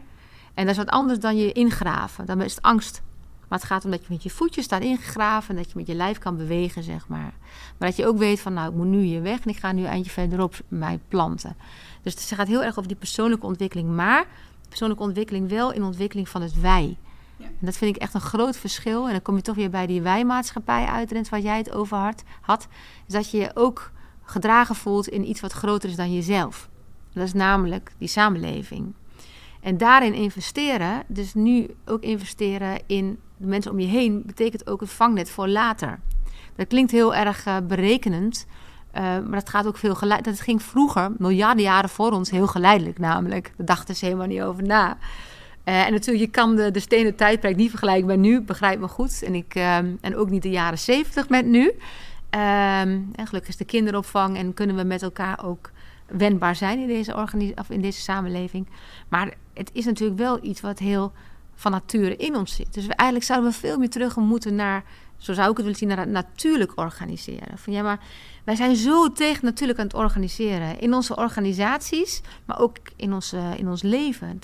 En 0.54 0.66
dat 0.66 0.76
is 0.76 0.84
wat 0.84 0.90
anders 0.90 1.20
dan 1.20 1.38
je 1.38 1.52
ingraven. 1.52 2.26
Dan 2.26 2.42
is 2.42 2.56
het 2.56 2.64
angst. 2.64 3.02
Maar 3.52 3.60
het 3.60 3.70
gaat 3.70 3.86
om 3.86 3.92
dat 3.92 4.00
je 4.00 4.06
met 4.10 4.24
je 4.24 4.30
voetjes 4.30 4.66
staat 4.66 4.82
ingegraven 4.82 5.50
en 5.50 5.56
dat 5.56 5.72
je 5.72 5.78
met 5.78 5.88
je 5.88 5.94
lijf 5.94 6.18
kan 6.18 6.38
bewegen, 6.38 6.84
zeg 6.84 7.08
maar. 7.08 7.34
Maar 7.78 7.88
dat 7.90 7.96
je 7.96 8.08
ook 8.08 8.18
weet 8.18 8.40
van, 8.40 8.54
nou, 8.54 8.70
ik 8.70 8.76
moet 8.76 8.88
nu 8.88 9.02
hier 9.02 9.22
weg 9.22 9.40
en 9.40 9.50
ik 9.50 9.58
ga 9.58 9.72
nu 9.72 9.82
een 9.82 9.88
eindje 9.88 10.12
verderop 10.12 10.56
mij 10.68 11.00
planten. 11.08 11.56
Dus 12.02 12.14
het 12.14 12.24
gaat 12.24 12.48
heel 12.48 12.64
erg 12.64 12.78
over 12.78 12.88
die 12.88 12.98
persoonlijke 12.98 13.46
ontwikkeling. 13.46 13.90
Maar 13.90 14.26
persoonlijke 14.68 15.04
ontwikkeling 15.04 15.50
wel 15.50 15.72
in 15.72 15.84
ontwikkeling 15.84 16.30
van 16.30 16.42
het 16.42 16.62
wij. 16.62 16.98
Ja. 17.38 17.46
En 17.46 17.66
dat 17.66 17.78
vind 17.78 17.96
ik 17.96 18.02
echt 18.02 18.14
een 18.14 18.22
groot 18.22 18.58
verschil. 18.58 19.06
En 19.06 19.12
dan 19.12 19.22
kom 19.22 19.36
je 19.36 19.42
toch 19.42 19.56
weer 19.56 19.70
bij 19.70 19.88
die 19.88 20.02
wij-maatschappij 20.02 20.86
uit, 20.86 21.12
Rens, 21.12 21.30
waar 21.30 21.40
jij 21.40 21.58
het 21.58 21.72
over 21.72 21.98
had. 21.98 22.24
had 22.42 22.68
is 23.08 23.14
dat 23.14 23.32
je 23.32 23.38
je 23.38 23.52
ook 23.54 23.92
gedragen 24.24 24.76
voelt 24.76 25.08
in 25.08 25.30
iets 25.30 25.42
wat 25.42 25.52
groter 25.52 25.90
is 25.90 25.96
dan 25.96 26.14
jezelf. 26.14 26.70
Dat 27.14 27.24
is 27.24 27.34
namelijk 27.34 27.92
die 27.98 28.08
samenleving. 28.08 28.94
En 29.62 29.78
daarin 29.78 30.14
investeren, 30.14 31.04
dus 31.08 31.34
nu 31.34 31.76
ook 31.86 32.02
investeren 32.02 32.80
in 32.86 33.20
de 33.42 33.48
mensen 33.48 33.72
om 33.72 33.80
je 33.80 33.88
heen, 33.88 34.24
betekent 34.26 34.68
ook 34.70 34.80
het 34.80 34.90
vangnet 34.90 35.30
voor 35.30 35.48
later. 35.48 36.00
Dat 36.56 36.68
klinkt 36.68 36.92
heel 36.92 37.16
erg 37.16 37.46
uh, 37.48 37.58
berekenend, 37.68 38.46
Eh, 38.92 39.02
maar 39.02 39.40
dat 39.40 39.50
gaat 39.50 39.68
ook 39.68 39.78
veel 39.78 39.96
geleidelijk. 39.96 40.38
Dat 40.38 40.46
ging 40.46 40.64
vroeger, 40.64 41.12
miljarden 41.18 41.64
jaren 41.64 41.90
voor 41.90 42.12
ons, 42.12 42.32
heel 42.32 42.48
geleidelijk 42.48 43.00
namelijk. 43.00 43.54
Daar 43.58 43.66
dachten 43.66 43.96
ze 43.96 44.06
helemaal 44.06 44.28
niet 44.28 44.42
over 44.42 44.64
na. 44.64 44.98
Eh, 45.64 45.86
en 45.86 45.92
natuurlijk, 45.92 46.26
je 46.26 46.32
kan 46.32 46.56
de, 46.56 46.72
de 46.72 46.80
stenen 46.80 47.16
tijdperk 47.16 47.56
niet 47.56 47.70
vergelijken 47.70 48.06
met 48.06 48.20
nu, 48.20 48.42
begrijp 48.42 48.80
me 48.80 48.88
goed. 48.88 49.24
En, 49.24 49.36
ik, 49.36 49.56
ehm, 49.56 49.96
en 50.02 50.16
ook 50.16 50.30
niet 50.30 50.42
de 50.42 50.50
jaren 50.50 50.80
zeventig 50.80 51.30
met 51.30 51.46
nu. 51.46 51.64
Um, 51.64 51.80
en 53.16 53.28
gelukkig 53.28 53.48
is 53.48 53.58
de 53.58 53.66
kinderopvang 53.66 54.38
en 54.38 54.54
kunnen 54.54 54.76
we 54.76 54.84
met 54.84 55.02
elkaar 55.02 55.46
ook 55.46 55.72
wendbaar 56.08 56.56
zijn 56.56 56.80
in 56.80 56.88
deze, 56.88 57.16
of 57.56 57.70
in 57.70 57.82
deze 57.82 58.02
samenleving. 58.02 58.68
Maar 59.10 59.34
het 59.54 59.70
is 59.74 59.86
natuurlijk 59.86 60.20
wel 60.20 60.40
iets 60.42 60.62
wat 60.62 60.80
heel 60.80 61.12
van 61.62 61.72
nature 61.72 62.16
in 62.16 62.36
ons 62.36 62.56
zit. 62.56 62.74
Dus 62.74 62.86
we, 62.86 62.94
eigenlijk 62.94 63.30
zouden 63.30 63.52
we 63.52 63.58
veel 63.58 63.78
meer 63.78 63.90
terug 63.90 64.16
moeten 64.16 64.56
naar, 64.56 64.84
zo 65.18 65.34
zou 65.34 65.50
ik 65.50 65.56
het 65.56 65.66
willen 65.66 65.80
zien, 65.80 65.88
naar 65.88 65.98
het 65.98 66.10
natuurlijk 66.10 66.72
organiseren. 66.76 67.58
Van 67.58 67.74
ja, 67.74 67.82
maar 67.82 68.00
wij 68.44 68.56
zijn 68.56 68.76
zo 68.76 69.12
tegen 69.12 69.46
natuurlijk 69.46 69.80
aan 69.80 69.86
het 69.86 69.96
organiseren. 69.96 70.80
In 70.80 70.94
onze 70.94 71.16
organisaties, 71.16 72.22
maar 72.46 72.60
ook 72.60 72.78
in, 72.96 73.14
onze, 73.14 73.40
in 73.58 73.70
ons 73.70 73.82
leven. 73.82 74.40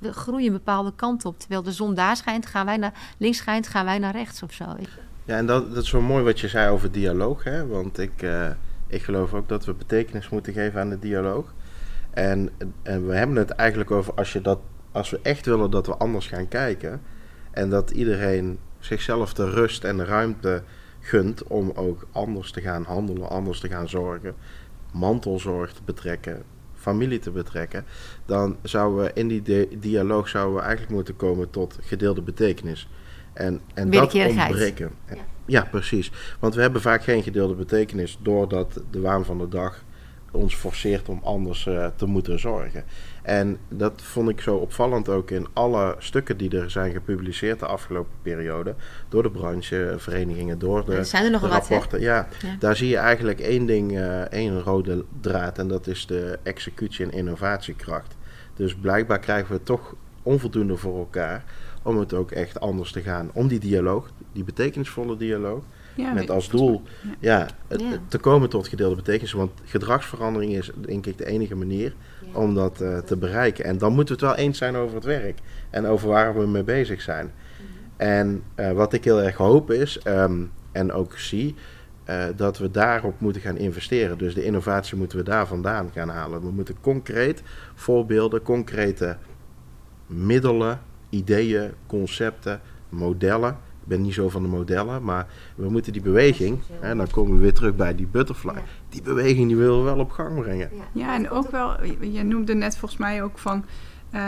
We 0.00 0.12
groeien 0.12 0.46
een 0.46 0.52
bepaalde 0.52 0.92
kant 0.96 1.24
op. 1.24 1.38
Terwijl 1.38 1.62
de 1.62 1.72
zon 1.72 1.94
daar 1.94 2.16
schijnt, 2.16 2.46
gaan 2.46 2.66
wij 2.66 2.76
naar 2.76 2.92
links 3.18 3.38
schijnt, 3.38 3.68
gaan 3.68 3.84
wij 3.84 3.98
naar 3.98 4.12
rechts 4.12 4.42
of 4.42 4.52
zo. 4.52 4.64
Ja, 5.24 5.36
en 5.36 5.46
dat, 5.46 5.74
dat 5.74 5.82
is 5.82 5.88
zo 5.88 6.00
mooi 6.00 6.24
wat 6.24 6.40
je 6.40 6.48
zei 6.48 6.70
over 6.70 6.92
dialoog. 6.92 7.44
Hè? 7.44 7.66
Want 7.66 7.98
ik, 7.98 8.22
uh, 8.22 8.50
ik 8.86 9.02
geloof 9.02 9.34
ook 9.34 9.48
dat 9.48 9.64
we 9.64 9.72
betekenis 9.72 10.28
moeten 10.28 10.52
geven 10.52 10.80
aan 10.80 10.90
de 10.90 10.98
dialoog. 10.98 11.54
En, 12.10 12.50
en 12.82 13.06
we 13.06 13.14
hebben 13.14 13.36
het 13.36 13.50
eigenlijk 13.50 13.90
over 13.90 14.14
als, 14.14 14.32
je 14.32 14.40
dat, 14.40 14.58
als 14.92 15.10
we 15.10 15.18
echt 15.22 15.46
willen 15.46 15.70
dat 15.70 15.86
we 15.86 15.96
anders 15.96 16.26
gaan 16.26 16.48
kijken. 16.48 17.02
En 17.50 17.70
dat 17.70 17.90
iedereen 17.90 18.58
zichzelf 18.78 19.34
de 19.34 19.50
rust 19.50 19.84
en 19.84 19.96
de 19.96 20.04
ruimte 20.04 20.62
gunt 21.00 21.42
om 21.42 21.72
ook 21.74 22.06
anders 22.12 22.50
te 22.50 22.60
gaan 22.60 22.84
handelen, 22.84 23.28
anders 23.28 23.60
te 23.60 23.68
gaan 23.68 23.88
zorgen, 23.88 24.34
mantelzorg 24.92 25.72
te 25.72 25.80
betrekken, 25.84 26.42
familie 26.74 27.18
te 27.18 27.30
betrekken, 27.30 27.84
dan 28.26 28.56
zouden 28.62 29.04
we 29.04 29.10
in 29.14 29.28
die 29.28 29.78
dialoog 29.78 30.28
zouden 30.28 30.54
we 30.54 30.60
eigenlijk 30.60 30.92
moeten 30.92 31.16
komen 31.16 31.50
tot 31.50 31.78
gedeelde 31.80 32.22
betekenis. 32.22 32.88
En, 33.32 33.60
en 33.74 33.90
dat 33.90 34.14
ontbreken. 34.14 34.90
Ja. 35.08 35.16
ja, 35.46 35.64
precies. 35.70 36.10
Want 36.38 36.54
we 36.54 36.60
hebben 36.60 36.80
vaak 36.80 37.02
geen 37.02 37.22
gedeelde 37.22 37.54
betekenis 37.54 38.18
doordat 38.22 38.80
de 38.90 39.00
waan 39.00 39.24
van 39.24 39.38
de 39.38 39.48
dag 39.48 39.84
ons 40.30 40.54
forceert 40.54 41.08
om 41.08 41.20
anders 41.22 41.66
uh, 41.66 41.86
te 41.96 42.06
moeten 42.06 42.38
zorgen. 42.38 42.84
En 43.28 43.58
dat 43.68 44.02
vond 44.02 44.28
ik 44.28 44.40
zo 44.40 44.56
opvallend 44.56 45.08
ook 45.08 45.30
in 45.30 45.46
alle 45.52 45.96
stukken 45.98 46.36
die 46.36 46.58
er 46.58 46.70
zijn 46.70 46.92
gepubliceerd 46.92 47.58
de 47.58 47.66
afgelopen 47.66 48.12
periode. 48.22 48.74
Door 49.08 49.22
de 49.22 49.30
brancheverenigingen, 49.30 50.58
door 50.58 50.84
de, 50.84 51.04
zijn 51.04 51.24
er 51.24 51.30
nog 51.30 51.40
de 51.40 51.48
rapporten. 51.48 51.90
Wat, 51.90 52.00
ja, 52.00 52.28
ja, 52.42 52.56
daar 52.58 52.76
zie 52.76 52.88
je 52.88 52.96
eigenlijk 52.96 53.40
één 53.40 53.66
ding, 53.66 53.92
uh, 53.92 54.20
één 54.20 54.62
rode 54.62 55.04
draad. 55.20 55.58
En 55.58 55.68
dat 55.68 55.86
is 55.86 56.06
de 56.06 56.38
executie 56.42 57.04
en 57.04 57.12
innovatiekracht. 57.12 58.16
Dus 58.54 58.74
blijkbaar 58.74 59.18
krijgen 59.18 59.54
we 59.54 59.62
toch 59.62 59.94
onvoldoende 60.22 60.76
voor 60.76 60.98
elkaar 60.98 61.44
om 61.82 61.98
het 61.98 62.14
ook 62.14 62.30
echt 62.30 62.60
anders 62.60 62.92
te 62.92 63.00
gaan. 63.00 63.30
Om 63.32 63.48
die 63.48 63.60
dialoog, 63.60 64.10
die 64.32 64.44
betekenisvolle 64.44 65.16
dialoog, 65.16 65.62
met 66.14 66.30
als 66.30 66.48
doel 66.48 66.82
ja. 67.18 67.46
te 68.08 68.18
komen 68.18 68.48
tot 68.48 68.68
gedeelde 68.68 68.94
betekenis. 68.94 69.32
Want 69.32 69.50
gedragsverandering 69.64 70.52
is 70.52 70.70
denk 70.74 71.06
ik 71.06 71.18
de 71.18 71.26
enige 71.26 71.54
manier 71.54 71.94
om 72.32 72.54
dat 72.54 72.80
uh, 72.82 72.98
te 72.98 73.16
bereiken. 73.16 73.64
En 73.64 73.78
dan 73.78 73.92
moeten 73.92 74.18
we 74.18 74.26
het 74.26 74.36
wel 74.36 74.44
eens 74.44 74.58
zijn 74.58 74.76
over 74.76 74.94
het 74.94 75.04
werk 75.04 75.38
en 75.70 75.86
over 75.86 76.08
waar 76.08 76.38
we 76.38 76.46
mee 76.46 76.62
bezig 76.62 77.00
zijn. 77.00 77.32
Mhm. 77.56 77.72
En 77.96 78.42
uh, 78.56 78.72
wat 78.72 78.92
ik 78.92 79.04
heel 79.04 79.22
erg 79.22 79.36
hoop 79.36 79.70
is, 79.70 80.00
um, 80.06 80.50
en 80.72 80.92
ook 80.92 81.18
zie, 81.18 81.54
uh, 82.10 82.24
dat 82.36 82.58
we 82.58 82.70
daarop 82.70 83.20
moeten 83.20 83.42
gaan 83.42 83.56
investeren. 83.56 84.18
Dus 84.18 84.34
de 84.34 84.44
innovatie 84.44 84.96
moeten 84.96 85.18
we 85.18 85.24
daar 85.24 85.46
vandaan 85.46 85.90
gaan 85.94 86.08
halen. 86.08 86.40
We 86.40 86.50
moeten 86.50 86.74
concreet 86.80 87.42
voorbeelden, 87.74 88.42
concrete 88.42 89.16
middelen, 90.06 90.80
ideeën, 91.10 91.70
concepten, 91.86 92.60
modellen 92.88 93.56
ben 93.88 94.02
niet 94.02 94.14
zo 94.14 94.28
van 94.28 94.42
de 94.42 94.48
modellen, 94.48 95.02
maar 95.02 95.26
we 95.54 95.70
moeten 95.70 95.92
die 95.92 96.02
beweging, 96.02 96.58
en 96.80 96.96
dan 96.96 97.10
komen 97.10 97.34
we 97.34 97.40
weer 97.40 97.54
terug 97.54 97.76
bij 97.76 97.94
die 97.94 98.06
butterfly, 98.06 98.62
die 98.88 99.02
beweging 99.02 99.46
die 99.46 99.56
willen 99.56 99.78
we 99.78 99.84
wel 99.84 99.98
op 99.98 100.10
gang 100.10 100.40
brengen. 100.40 100.70
Ja, 100.92 101.14
en 101.14 101.30
ook 101.30 101.50
wel, 101.50 101.84
je 102.00 102.22
noemde 102.22 102.54
net 102.54 102.76
volgens 102.76 103.00
mij 103.00 103.22
ook 103.22 103.38
van, 103.38 103.64
uh, 104.14 104.20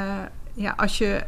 ja, 0.55 0.75
als 0.77 0.99
je 0.99 1.25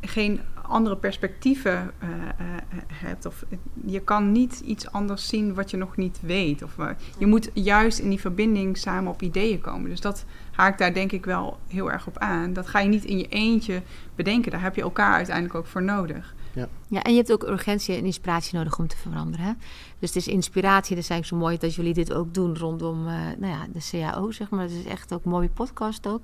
geen 0.00 0.40
andere 0.72 0.96
perspectieven 0.96 1.90
uh, 2.02 2.08
uh, 2.08 2.46
hebt. 2.92 3.26
Of 3.26 3.44
je 3.84 4.00
kan 4.00 4.32
niet 4.32 4.60
iets 4.64 4.90
anders 4.90 5.28
zien 5.28 5.54
wat 5.54 5.70
je 5.70 5.76
nog 5.76 5.96
niet 5.96 6.18
weet. 6.22 6.62
Of, 6.62 6.76
je 7.18 7.26
moet 7.26 7.50
juist 7.52 7.98
in 7.98 8.08
die 8.08 8.20
verbinding 8.20 8.76
samen 8.76 9.12
op 9.12 9.22
ideeën 9.22 9.60
komen. 9.60 9.90
Dus 9.90 10.00
dat 10.00 10.24
haakt 10.52 10.78
daar 10.78 10.94
denk 10.94 11.12
ik 11.12 11.24
wel 11.24 11.58
heel 11.68 11.90
erg 11.90 12.06
op 12.06 12.18
aan. 12.18 12.52
Dat 12.52 12.66
ga 12.66 12.80
je 12.80 12.88
niet 12.88 13.04
in 13.04 13.18
je 13.18 13.28
eentje 13.28 13.82
bedenken. 14.14 14.50
Daar 14.50 14.62
heb 14.62 14.74
je 14.74 14.82
elkaar 14.82 15.14
uiteindelijk 15.14 15.54
ook 15.54 15.66
voor 15.66 15.82
nodig. 15.82 16.34
Ja. 16.52 16.68
Ja, 16.92 17.02
en 17.02 17.10
je 17.10 17.16
hebt 17.16 17.32
ook 17.32 17.42
urgentie 17.42 17.96
en 17.96 18.04
inspiratie 18.04 18.58
nodig 18.58 18.78
om 18.78 18.86
te 18.86 18.96
veranderen. 18.96 19.46
Hè? 19.46 19.52
Dus 19.98 20.08
het 20.08 20.16
is 20.16 20.28
inspiratie, 20.28 20.94
dat 20.94 21.04
is 21.04 21.10
eigenlijk 21.10 21.26
zo 21.26 21.36
mooi 21.36 21.58
dat 21.58 21.74
jullie 21.74 21.94
dit 21.94 22.12
ook 22.12 22.34
doen 22.34 22.58
rondom 22.58 23.06
uh, 23.06 23.14
nou 23.38 23.52
ja, 23.52 23.66
de 23.72 23.88
CAO, 23.90 24.30
zeg 24.30 24.50
maar. 24.50 24.62
Het 24.62 24.70
is 24.70 24.84
echt 24.84 25.12
ook 25.12 25.24
een 25.24 25.30
mooie 25.30 25.48
podcast 25.48 26.06
ook. 26.06 26.20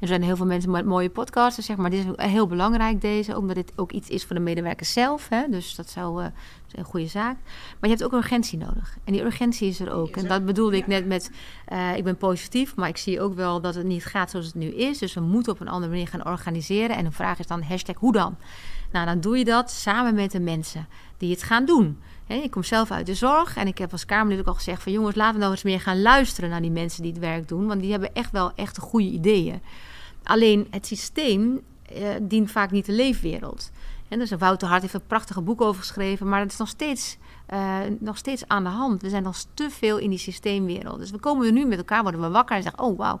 Er 0.00 0.06
zijn 0.06 0.22
heel 0.22 0.36
veel 0.36 0.46
mensen 0.46 0.70
met 0.70 0.84
mooie 0.84 1.10
podcasts, 1.10 1.66
zeg 1.66 1.76
maar. 1.76 1.90
Dit 1.90 2.06
is 2.16 2.26
heel 2.26 2.46
belangrijk 2.46 3.00
deze, 3.00 3.36
omdat 3.36 3.56
dit 3.56 3.72
ook 3.76 3.92
iets 3.92 4.08
is 4.08 4.24
voor 4.24 4.36
de 4.36 4.42
medewerkers 4.42 4.92
zelf. 4.92 5.28
Hè? 5.28 5.48
Dus 5.50 5.74
dat 5.74 5.90
zou 5.90 6.22
uh, 6.22 6.28
een 6.72 6.84
goede 6.84 7.06
zaak. 7.06 7.36
Maar 7.80 7.90
je 7.90 7.96
hebt 7.96 8.04
ook 8.04 8.12
urgentie 8.12 8.58
nodig. 8.58 8.98
En 9.04 9.12
die 9.12 9.24
urgentie 9.24 9.68
is 9.68 9.80
er 9.80 9.92
ook. 9.92 10.16
En 10.16 10.28
dat 10.28 10.44
bedoelde 10.44 10.76
ik 10.76 10.86
net 10.86 11.06
met, 11.06 11.30
uh, 11.72 11.96
ik 11.96 12.04
ben 12.04 12.16
positief, 12.16 12.76
maar 12.76 12.88
ik 12.88 12.96
zie 12.96 13.20
ook 13.20 13.34
wel 13.34 13.60
dat 13.60 13.74
het 13.74 13.86
niet 13.86 14.04
gaat 14.04 14.30
zoals 14.30 14.46
het 14.46 14.54
nu 14.54 14.66
is. 14.66 14.98
Dus 14.98 15.14
we 15.14 15.20
moeten 15.20 15.52
op 15.52 15.60
een 15.60 15.68
andere 15.68 15.92
manier 15.92 16.08
gaan 16.08 16.26
organiseren. 16.26 16.96
En 16.96 17.04
de 17.04 17.12
vraag 17.12 17.38
is 17.38 17.46
dan 17.46 17.62
hashtag 17.62 17.96
hoe 17.96 18.12
dan? 18.12 18.36
Nou, 18.92 19.06
dan 19.06 19.20
doe 19.20 19.38
je 19.38 19.44
dat 19.44 19.70
samen 19.70 20.07
met 20.14 20.30
de 20.30 20.40
mensen 20.40 20.88
die 21.16 21.30
het 21.30 21.42
gaan 21.42 21.64
doen. 21.64 21.98
ik 22.26 22.50
kom 22.50 22.62
zelf 22.62 22.90
uit 22.90 23.06
de 23.06 23.14
zorg 23.14 23.56
en 23.56 23.66
ik 23.66 23.78
heb 23.78 23.92
als 23.92 24.04
Kamerlid 24.04 24.40
ook 24.40 24.46
al 24.46 24.54
gezegd 24.54 24.82
van 24.82 24.92
jongens, 24.92 25.16
laten 25.16 25.34
we 25.34 25.40
nou 25.40 25.52
eens 25.52 25.62
meer 25.62 25.80
gaan 25.80 26.02
luisteren 26.02 26.50
naar 26.50 26.62
die 26.62 26.70
mensen 26.70 27.02
die 27.02 27.12
het 27.12 27.20
werk 27.20 27.48
doen, 27.48 27.66
want 27.66 27.80
die 27.80 27.90
hebben 27.90 28.14
echt 28.14 28.30
wel 28.30 28.52
echt 28.54 28.78
goede 28.78 29.08
ideeën. 29.08 29.60
Alleen 30.22 30.66
het 30.70 30.86
systeem 30.86 31.60
eh, 31.82 32.08
dient 32.22 32.50
vaak 32.50 32.70
niet 32.70 32.86
de 32.86 32.92
leefwereld. 32.92 33.70
En 34.08 34.18
dus 34.18 34.30
Wouter 34.30 34.68
Hart 34.68 34.82
heeft 34.82 34.94
een 34.94 35.06
prachtige 35.06 35.40
boek 35.40 35.60
over 35.60 35.80
geschreven, 35.80 36.28
maar 36.28 36.40
het 36.40 36.52
is 36.52 36.58
nog 36.58 36.68
steeds, 36.68 37.18
uh, 37.52 37.76
nog 37.98 38.16
steeds 38.16 38.48
aan 38.48 38.64
de 38.64 38.70
hand. 38.70 39.02
We 39.02 39.08
zijn 39.08 39.22
nog 39.22 39.36
te 39.54 39.70
veel 39.70 39.98
in 39.98 40.10
die 40.10 40.18
systeemwereld. 40.18 40.98
Dus 40.98 41.10
we 41.10 41.18
komen 41.18 41.54
nu 41.54 41.66
met 41.66 41.78
elkaar, 41.78 42.02
worden 42.02 42.20
we 42.20 42.28
wakker 42.28 42.56
en 42.56 42.62
zeggen, 42.62 42.82
oh 42.82 42.98
wauw, 42.98 43.20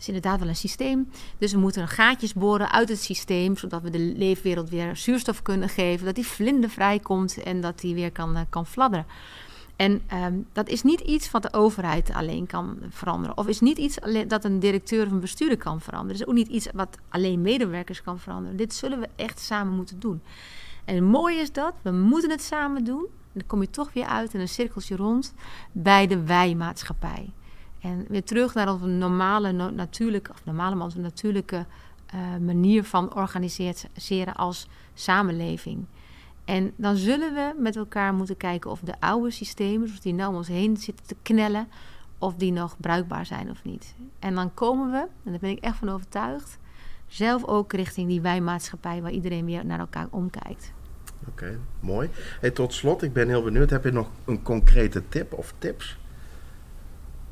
is 0.00 0.06
inderdaad 0.06 0.38
wel 0.38 0.48
een 0.48 0.56
systeem. 0.56 1.10
Dus 1.38 1.52
we 1.52 1.58
moeten 1.58 1.88
gaatjes 1.88 2.34
boren 2.34 2.72
uit 2.72 2.88
het 2.88 3.02
systeem, 3.02 3.56
zodat 3.56 3.82
we 3.82 3.90
de 3.90 3.98
leefwereld 3.98 4.70
weer 4.70 4.96
zuurstof 4.96 5.42
kunnen 5.42 5.68
geven, 5.68 6.06
dat 6.06 6.14
die 6.14 6.26
vlinder 6.26 6.70
vrijkomt 6.70 7.42
en 7.42 7.60
dat 7.60 7.80
die 7.80 7.94
weer 7.94 8.12
kan, 8.12 8.36
uh, 8.36 8.40
kan 8.48 8.66
fladderen. 8.66 9.06
En 9.76 10.02
um, 10.14 10.46
dat 10.52 10.68
is 10.68 10.82
niet 10.82 11.00
iets 11.00 11.30
wat 11.30 11.42
de 11.42 11.52
overheid 11.52 12.12
alleen 12.12 12.46
kan 12.46 12.78
veranderen. 12.88 13.36
Of 13.36 13.46
is 13.46 13.60
niet 13.60 13.78
iets 13.78 13.98
dat 14.26 14.44
een 14.44 14.58
directeur 14.58 15.06
of 15.06 15.12
een 15.12 15.20
bestuurder 15.20 15.58
kan 15.58 15.80
veranderen. 15.80 16.12
Het 16.12 16.20
is 16.20 16.28
ook 16.28 16.34
niet 16.34 16.48
iets 16.48 16.68
wat 16.74 16.98
alleen 17.08 17.40
medewerkers 17.40 18.02
kan 18.02 18.18
veranderen. 18.18 18.56
Dit 18.56 18.74
zullen 18.74 19.00
we 19.00 19.08
echt 19.16 19.40
samen 19.40 19.74
moeten 19.74 20.00
doen. 20.00 20.22
En 20.84 20.94
het 20.94 21.04
mooie 21.04 21.40
is 21.40 21.52
dat, 21.52 21.74
we 21.82 21.90
moeten 21.90 22.30
het 22.30 22.42
samen 22.42 22.84
doen. 22.84 23.06
En 23.06 23.38
dan 23.38 23.46
kom 23.46 23.60
je 23.60 23.70
toch 23.70 23.92
weer 23.92 24.06
uit 24.06 24.34
in 24.34 24.40
een 24.40 24.48
cirkeltje 24.48 24.96
rond 24.96 25.34
bij 25.72 26.06
de 26.06 26.24
wij-maatschappij. 26.24 27.30
En 27.80 28.04
weer 28.08 28.24
terug 28.24 28.54
naar 28.54 28.72
onze 28.72 28.86
normale, 28.86 29.52
natuurlijke, 29.52 30.30
of 30.30 30.44
normale, 30.44 30.74
maar 30.74 30.84
onze 30.84 30.98
natuurlijke 30.98 31.66
uh, 32.14 32.20
manier 32.46 32.84
van 32.84 33.14
organiseren 33.14 34.34
als 34.34 34.68
samenleving. 34.94 35.84
En 36.44 36.72
dan 36.76 36.96
zullen 36.96 37.34
we 37.34 37.54
met 37.58 37.76
elkaar 37.76 38.14
moeten 38.14 38.36
kijken 38.36 38.70
of 38.70 38.80
de 38.80 39.00
oude 39.00 39.30
systemen, 39.30 39.86
zoals 39.86 40.02
die 40.02 40.14
nou 40.14 40.30
om 40.30 40.36
ons 40.36 40.48
heen 40.48 40.76
zitten 40.76 41.06
te 41.06 41.16
knellen, 41.22 41.68
of 42.18 42.34
die 42.34 42.52
nog 42.52 42.76
bruikbaar 42.80 43.26
zijn 43.26 43.50
of 43.50 43.64
niet. 43.64 43.94
En 44.18 44.34
dan 44.34 44.54
komen 44.54 44.90
we, 44.90 44.98
en 44.98 45.30
daar 45.30 45.40
ben 45.40 45.50
ik 45.50 45.58
echt 45.58 45.76
van 45.76 45.88
overtuigd, 45.88 46.58
zelf 47.06 47.44
ook 47.44 47.72
richting 47.72 48.08
die 48.08 48.20
wijmaatschappij 48.20 49.02
waar 49.02 49.10
iedereen 49.10 49.44
weer 49.44 49.66
naar 49.66 49.78
elkaar 49.78 50.06
omkijkt. 50.10 50.72
Oké, 51.28 51.58
mooi. 51.80 52.10
Hey, 52.40 52.50
tot 52.50 52.72
slot, 52.72 53.02
ik 53.02 53.12
ben 53.12 53.28
heel 53.28 53.42
benieuwd, 53.42 53.70
heb 53.70 53.84
je 53.84 53.90
nog 53.90 54.08
een 54.24 54.42
concrete 54.42 55.08
tip 55.08 55.32
of 55.32 55.54
tips 55.58 55.98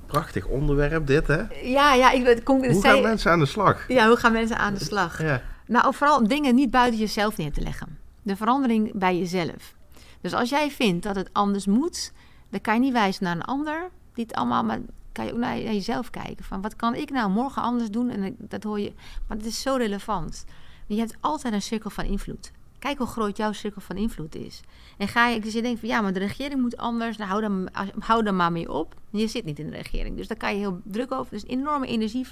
prachtig 0.08 0.46
onderwerp 0.46 1.06
dit, 1.06 1.26
hè? 1.26 1.42
Ja, 1.62 1.94
ja. 1.94 2.10
Ik, 2.10 2.44
kom, 2.44 2.64
hoe 2.64 2.82
gaan 2.82 3.02
mensen 3.02 3.30
aan 3.30 3.38
de 3.38 3.46
slag? 3.46 3.88
Ja, 3.88 4.06
hoe 4.08 4.16
gaan 4.16 4.32
mensen 4.32 4.58
aan 4.58 4.74
de 4.74 4.84
slag? 4.84 5.22
Ja. 5.22 5.42
Nou, 5.66 5.94
vooral 5.94 6.28
dingen 6.28 6.54
niet 6.54 6.70
buiten 6.70 7.00
jezelf 7.00 7.36
neer 7.36 7.52
te 7.52 7.60
leggen. 7.60 7.98
De 8.22 8.36
verandering 8.36 8.92
bij 8.94 9.18
jezelf. 9.18 9.74
Dus 10.20 10.34
als 10.34 10.50
jij 10.50 10.70
vindt 10.70 11.02
dat 11.02 11.16
het 11.16 11.28
anders 11.32 11.66
moet, 11.66 12.12
dan 12.50 12.60
kan 12.60 12.74
je 12.74 12.80
niet 12.80 12.92
wijzen 12.92 13.24
naar 13.24 13.36
een 13.36 13.42
ander 13.42 13.88
die 14.14 14.24
het 14.24 14.34
allemaal, 14.34 14.64
maar 14.64 14.78
kan 15.12 15.26
je 15.26 15.32
ook 15.32 15.38
naar, 15.38 15.58
jezelf 15.58 16.10
kijken. 16.10 16.44
Van 16.44 16.60
wat 16.60 16.76
kan 16.76 16.94
ik 16.94 17.10
nou 17.10 17.30
morgen 17.30 17.62
anders 17.62 17.90
doen? 17.90 18.10
En 18.10 18.36
dat 18.38 18.62
hoor 18.62 18.80
je, 18.80 18.92
maar 19.26 19.36
het 19.36 19.46
is 19.46 19.62
zo 19.62 19.76
relevant. 19.76 20.44
Je 20.86 20.98
hebt 20.98 21.16
altijd 21.20 21.54
een 21.54 21.62
cirkel 21.62 21.90
van 21.90 22.04
invloed. 22.04 22.50
Kijk 22.78 22.98
hoe 22.98 23.06
groot 23.06 23.36
jouw 23.36 23.52
cirkel 23.52 23.80
van 23.80 23.96
invloed 23.96 24.34
is. 24.34 24.60
En 24.96 25.08
ga 25.08 25.28
je, 25.28 25.40
dus 25.40 25.52
je 25.52 25.62
denkt 25.62 25.80
van 25.80 25.88
ja, 25.88 26.00
maar 26.00 26.12
de 26.12 26.18
regering 26.18 26.60
moet 26.60 26.76
anders. 26.76 27.16
Nou, 27.16 27.30
hou, 27.30 27.40
dan, 27.40 27.68
hou 27.98 28.22
dan 28.22 28.36
maar 28.36 28.52
mee 28.52 28.72
op. 28.72 28.94
Je 29.10 29.26
zit 29.26 29.44
niet 29.44 29.58
in 29.58 29.70
de 29.70 29.76
regering. 29.76 30.16
Dus 30.16 30.28
daar 30.28 30.36
kan 30.36 30.52
je 30.52 30.58
heel 30.58 30.80
druk 30.84 31.12
over. 31.12 31.32
Dus 31.32 31.46
enorme 31.46 31.86
energie, 31.86 32.26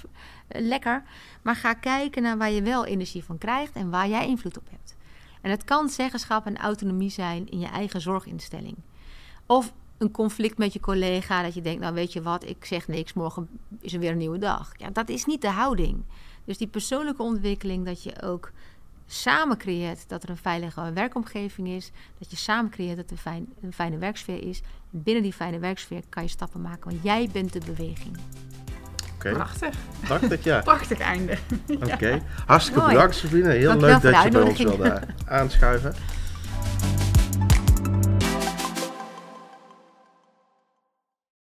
eh, 0.47 0.61
lekker. 0.61 1.03
Maar 1.41 1.55
ga 1.55 1.73
kijken 1.73 2.21
naar 2.21 2.37
waar 2.37 2.51
je 2.51 2.61
wel 2.61 2.85
energie 2.85 3.23
van 3.23 3.37
krijgt 3.37 3.73
en 3.73 3.89
waar 3.89 4.07
jij 4.07 4.27
invloed 4.27 4.57
op 4.57 4.67
hebt. 4.69 4.95
En 5.41 5.51
het 5.51 5.63
kan 5.63 5.89
zeggenschap 5.89 6.45
en 6.45 6.57
autonomie 6.57 7.09
zijn 7.09 7.49
in 7.49 7.59
je 7.59 7.67
eigen 7.67 8.01
zorginstelling. 8.01 8.75
Of 9.45 9.73
een 9.97 10.11
conflict 10.11 10.57
met 10.57 10.73
je 10.73 10.79
collega, 10.79 11.41
dat 11.41 11.53
je 11.53 11.61
denkt, 11.61 11.81
nou 11.81 11.93
weet 11.93 12.13
je 12.13 12.21
wat, 12.21 12.45
ik 12.45 12.65
zeg 12.65 12.87
niks, 12.87 13.13
morgen 13.13 13.49
is 13.79 13.93
er 13.93 13.99
weer 13.99 14.11
een 14.11 14.17
nieuwe 14.17 14.37
dag. 14.37 14.71
Ja, 14.77 14.89
dat 14.89 15.09
is 15.09 15.25
niet 15.25 15.41
de 15.41 15.49
houding. 15.49 16.03
Dus 16.45 16.57
die 16.57 16.67
persoonlijke 16.67 17.23
ontwikkeling, 17.23 17.85
dat 17.85 18.03
je 18.03 18.21
ook 18.21 18.51
samen 19.07 19.57
creëert 19.57 20.09
dat 20.09 20.23
er 20.23 20.29
een 20.29 20.37
veilige 20.37 20.91
werkomgeving 20.93 21.67
is, 21.67 21.91
dat 22.19 22.31
je 22.31 22.37
samen 22.37 22.71
creëert 22.71 22.97
dat 22.97 23.11
er 23.11 23.17
fijn, 23.17 23.53
een 23.61 23.73
fijne 23.73 23.97
werksfeer 23.97 24.43
is. 24.43 24.61
En 24.93 25.03
binnen 25.03 25.23
die 25.23 25.33
fijne 25.33 25.59
werksfeer 25.59 26.01
kan 26.09 26.23
je 26.23 26.29
stappen 26.29 26.61
maken, 26.61 26.89
want 26.89 27.03
jij 27.03 27.29
bent 27.31 27.53
de 27.53 27.61
beweging. 27.65 28.17
Oké, 29.15 29.31
Prachtig. 29.31 29.75
prachtig 30.03 30.43
ja. 30.43 30.61
Prachtig 30.71 30.99
einde. 30.99 31.37
Oké, 31.93 32.21
hartstikke 32.45 32.79
Mooi. 32.79 32.93
bedankt 32.93 33.15
Sabine. 33.15 33.51
Heel 33.51 33.77
leuk 33.77 34.01
dat 34.01 34.23
je 34.23 34.29
bij 34.29 34.41
ons 34.41 34.57
wilde 34.57 35.01
aanschuiven. 35.27 35.95